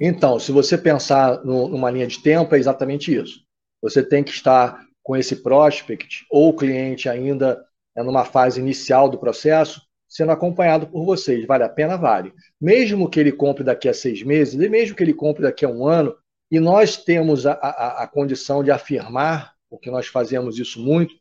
[0.00, 3.44] Então, se você pensar no, numa linha de tempo, é exatamente isso.
[3.80, 7.64] Você tem que estar com esse prospect ou cliente ainda
[7.96, 11.46] é numa fase inicial do processo, sendo acompanhado por vocês.
[11.46, 11.96] Vale a pena?
[11.96, 12.32] Vale.
[12.60, 15.68] Mesmo que ele compre daqui a seis meses, e mesmo que ele compre daqui a
[15.68, 16.16] um ano,
[16.50, 21.14] e nós temos a, a, a condição de afirmar, porque nós fazemos isso muito,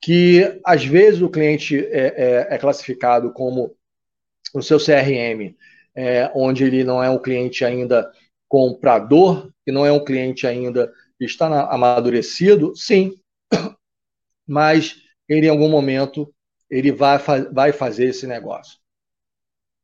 [0.00, 3.74] que às vezes o cliente é, é, é classificado como
[4.54, 5.54] o seu CRM
[5.96, 8.12] é, onde ele não é um cliente ainda
[8.46, 13.14] comprador, que não é um cliente ainda que está na, amadurecido, sim,
[14.46, 14.96] mas
[15.28, 16.32] ele em algum momento
[16.70, 17.18] ele vai,
[17.52, 18.78] vai fazer esse negócio.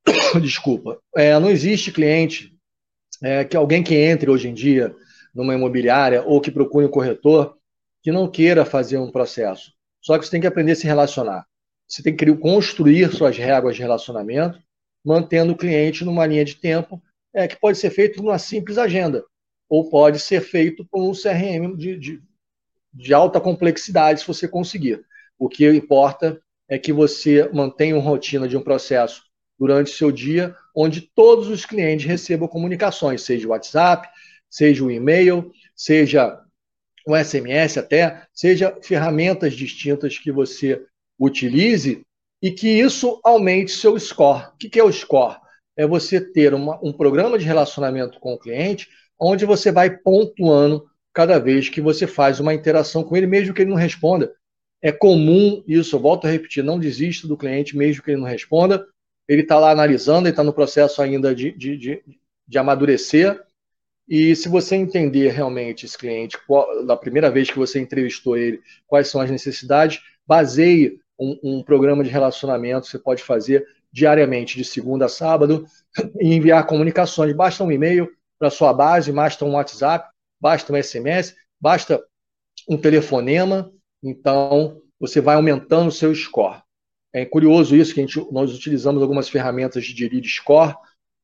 [0.40, 1.00] Desculpa.
[1.16, 2.54] É, não existe cliente
[3.22, 4.94] é, que alguém que entre hoje em dia
[5.34, 7.56] numa imobiliária ou que procure um corretor
[8.02, 9.72] que não queira fazer um processo.
[10.00, 11.46] Só que você tem que aprender a se relacionar.
[11.86, 14.60] Você tem que construir suas regras de relacionamento
[15.04, 17.02] mantendo o cliente numa linha de tempo
[17.34, 19.24] é, que pode ser feito numa simples agenda,
[19.68, 22.22] ou pode ser feito por um CRM de, de,
[22.92, 25.04] de alta complexidade, se você conseguir.
[25.38, 29.22] O que importa é que você mantenha uma rotina de um processo
[29.58, 34.08] durante o seu dia, onde todos os clientes recebam comunicações, seja o WhatsApp,
[34.48, 36.40] seja o e-mail, seja
[37.06, 40.84] o SMS até, seja ferramentas distintas que você
[41.18, 42.04] utilize
[42.42, 44.48] e que isso aumente seu score.
[44.48, 45.36] O que é o score?
[45.76, 48.88] É você ter uma, um programa de relacionamento com o cliente,
[49.18, 50.84] onde você vai pontuando
[51.14, 54.34] cada vez que você faz uma interação com ele, mesmo que ele não responda.
[54.82, 58.26] É comum isso, eu volto a repetir, não desista do cliente, mesmo que ele não
[58.26, 58.84] responda.
[59.28, 62.02] Ele está lá analisando, ele está no processo ainda de, de, de,
[62.48, 63.40] de, amadurecer.
[64.08, 68.60] E se você entender realmente esse cliente, qual, da primeira vez que você entrevistou ele,
[68.88, 74.64] quais são as necessidades, baseie um, um programa de relacionamento você pode fazer diariamente, de
[74.64, 75.66] segunda a sábado,
[76.18, 77.32] e enviar comunicações.
[77.34, 80.08] Basta um e-mail para sua base, basta um WhatsApp,
[80.40, 82.02] basta um SMS, basta
[82.68, 83.70] um telefonema.
[84.02, 86.62] Então, você vai aumentando o seu score.
[87.12, 90.74] É curioso isso que gente, nós utilizamos algumas ferramentas de lead score,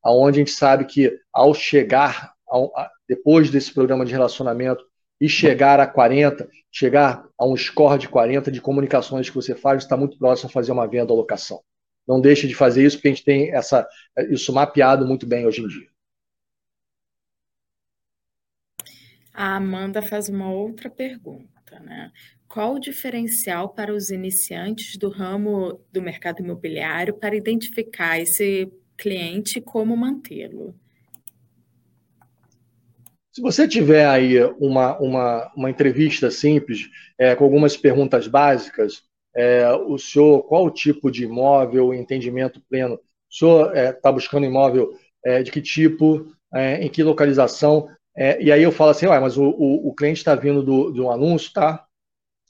[0.03, 4.85] aonde a gente sabe que ao chegar, ao, a, depois desse programa de relacionamento,
[5.19, 9.83] e chegar a 40, chegar a um score de 40 de comunicações que você faz,
[9.83, 11.61] está muito próximo a fazer uma venda ou locação.
[12.07, 13.87] Não deixe de fazer isso, porque a gente tem essa,
[14.29, 15.89] isso mapeado muito bem hoje em dia.
[19.33, 22.11] A Amanda faz uma outra pergunta, né?
[22.47, 29.59] Qual o diferencial para os iniciantes do ramo do mercado imobiliário para identificar esse cliente
[29.59, 30.75] e como mantê-lo?
[33.39, 39.65] Se você tiver aí uma, uma, uma entrevista simples, é, com algumas perguntas básicas, é,
[39.71, 42.95] o senhor, qual o tipo de imóvel, entendimento pleno?
[42.95, 42.99] O
[43.33, 44.91] senhor está é, tá buscando imóvel
[45.23, 47.87] é, de que tipo, é, em que localização?
[48.13, 50.99] É, e aí eu falo assim, mas o, o, o cliente está vindo do, de
[50.99, 51.85] um anúncio, tá?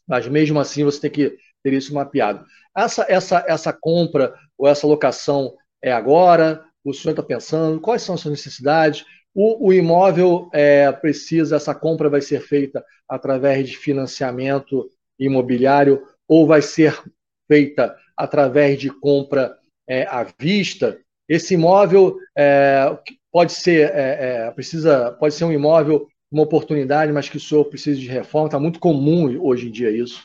[0.08, 2.44] Mas mesmo assim você tem que ter isso mapeado.
[2.76, 6.66] Essa, essa, essa compra ou essa locação é agora?
[6.84, 7.80] O senhor está pensando?
[7.80, 9.06] Quais são as suas necessidades?
[9.34, 16.48] O, o imóvel é, precisa, essa compra vai ser feita através de financiamento imobiliário ou
[16.48, 17.02] vai ser
[17.48, 19.58] feita através de compra
[19.88, 21.00] é, à vista.
[21.28, 22.98] Esse imóvel é,
[23.32, 27.66] pode ser é, é, precisa pode ser um imóvel uma oportunidade, mas que o senhor
[27.66, 28.48] precisa de reforma.
[28.48, 30.24] Está muito comum hoje em dia isso.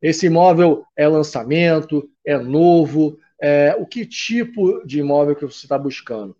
[0.00, 3.18] Esse imóvel é lançamento, é novo.
[3.40, 6.36] É, o que tipo de imóvel que você está buscando?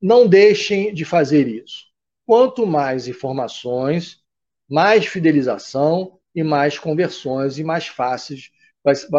[0.00, 1.86] Não deixem de fazer isso.
[2.26, 4.20] Quanto mais informações,
[4.68, 8.50] mais fidelização e mais conversões e mais fáceis,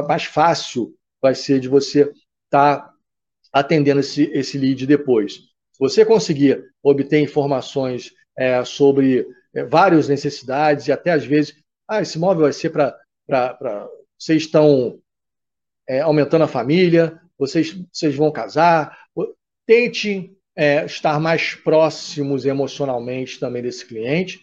[0.08, 2.02] mais fácil vai ser de você
[2.46, 2.94] estar tá
[3.52, 5.34] atendendo esse, esse lead depois.
[5.34, 11.56] Se você conseguir obter informações é, sobre é, várias necessidades e até às vezes,
[11.88, 13.00] ah, esse imóvel vai ser para.
[14.18, 15.00] Vocês estão
[15.88, 18.98] é, aumentando a família, vocês, vocês vão casar.
[19.66, 24.42] Tente é, estar mais próximos emocionalmente também desse cliente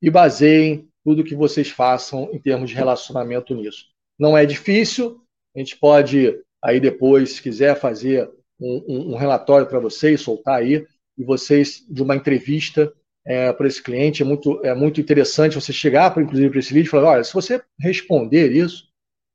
[0.00, 3.84] e baseiem tudo que vocês façam em termos de relacionamento nisso.
[4.18, 5.20] Não é difícil,
[5.54, 10.60] a gente pode aí depois, se quiser fazer um, um, um relatório para vocês, soltar
[10.60, 10.86] aí,
[11.16, 12.92] e vocês, de uma entrevista
[13.26, 16.72] é, para esse cliente, é muito, é muito interessante você chegar, pra, inclusive, para esse
[16.72, 18.88] vídeo e falar: olha, se você responder isso,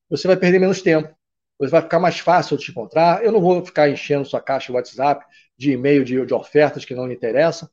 [0.09, 1.13] você vai perder menos tempo,
[1.59, 3.23] vai ficar mais fácil de te encontrar.
[3.23, 5.25] Eu não vou ficar enchendo sua caixa de WhatsApp,
[5.57, 7.69] de e-mail, de, de ofertas que não lhe interessam.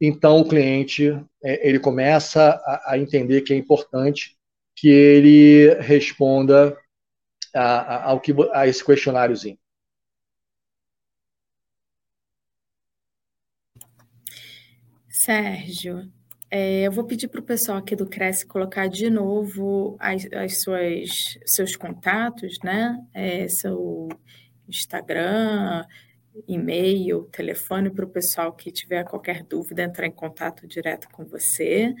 [0.00, 1.10] Então, o cliente
[1.42, 4.36] é, ele começa a, a, entender que é importante
[4.76, 6.78] que ele responda
[7.54, 9.58] a, a, ao que, a esse questionáriozinho.
[15.08, 16.10] Sérgio,
[16.50, 20.62] é, eu vou pedir para o pessoal aqui do Cresce colocar de novo as, as
[20.62, 22.96] suas, seus contatos, né?
[23.12, 24.08] É, seu
[24.68, 25.84] Instagram,
[26.46, 31.94] e-mail, telefone para o pessoal que tiver qualquer dúvida entrar em contato direto com você.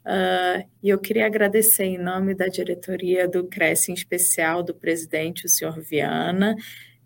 [0.00, 5.44] Uh, e eu queria agradecer em nome da diretoria do Cresce, em especial do presidente,
[5.44, 6.56] o senhor Viana,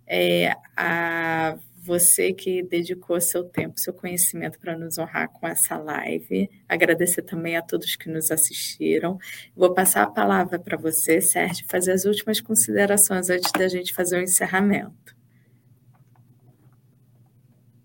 [0.06, 6.48] é, a você que dedicou seu tempo, seu conhecimento para nos honrar com essa live.
[6.66, 9.18] Agradecer também a todos que nos assistiram.
[9.54, 14.18] Vou passar a palavra para você, Sérgio, fazer as últimas considerações antes da gente fazer
[14.18, 15.13] o encerramento.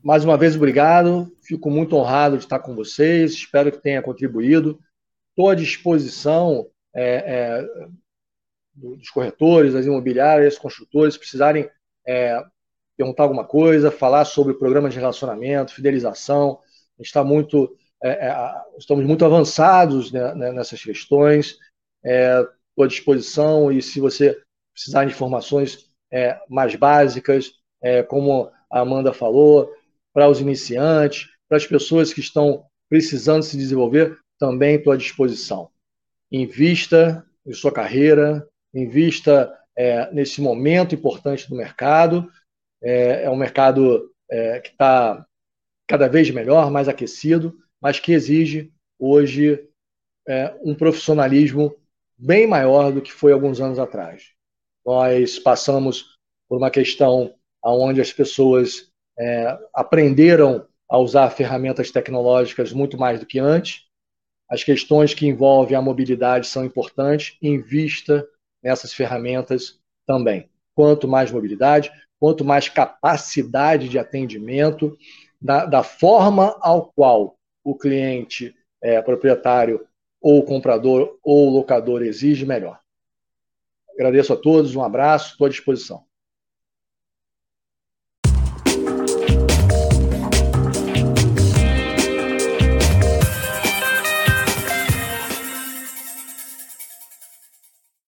[0.01, 1.35] Mais uma vez, obrigado.
[1.41, 3.33] Fico muito honrado de estar com vocês.
[3.33, 4.79] Espero que tenha contribuído.
[5.29, 7.67] Estou à disposição é, é,
[8.73, 11.69] dos corretores, das imobiliárias, construtores, se precisarem
[12.07, 12.41] é,
[12.95, 16.59] perguntar alguma coisa, falar sobre o programa de relacionamento, fidelização.
[16.97, 21.57] Está muito, é, é, estamos muito avançados né, né nessas questões.
[22.01, 24.41] Estou à disposição e se você
[24.73, 29.69] precisar de informações é, mais básicas, é, como a Amanda falou,
[30.13, 35.69] para os iniciantes, para as pessoas que estão precisando se desenvolver, também estou à disposição.
[36.31, 42.29] Invista em sua carreira, invista é, nesse momento importante do mercado
[42.81, 45.25] é, é um mercado é, que está
[45.87, 49.67] cada vez melhor, mais aquecido, mas que exige hoje
[50.27, 51.75] é, um profissionalismo
[52.17, 54.33] bem maior do que foi alguns anos atrás.
[54.85, 57.33] Nós passamos por uma questão
[57.63, 58.88] onde as pessoas
[59.19, 63.83] é, aprenderam a usar ferramentas tecnológicas muito mais do que antes.
[64.49, 67.37] As questões que envolvem a mobilidade são importantes.
[67.41, 68.27] Invista
[68.63, 70.49] nessas ferramentas também.
[70.73, 74.97] Quanto mais mobilidade, quanto mais capacidade de atendimento,
[75.39, 79.85] da, da forma ao qual o cliente é, proprietário
[80.21, 82.79] ou comprador ou locador exige, melhor.
[83.93, 86.08] Agradeço a todos, um abraço, estou à disposição.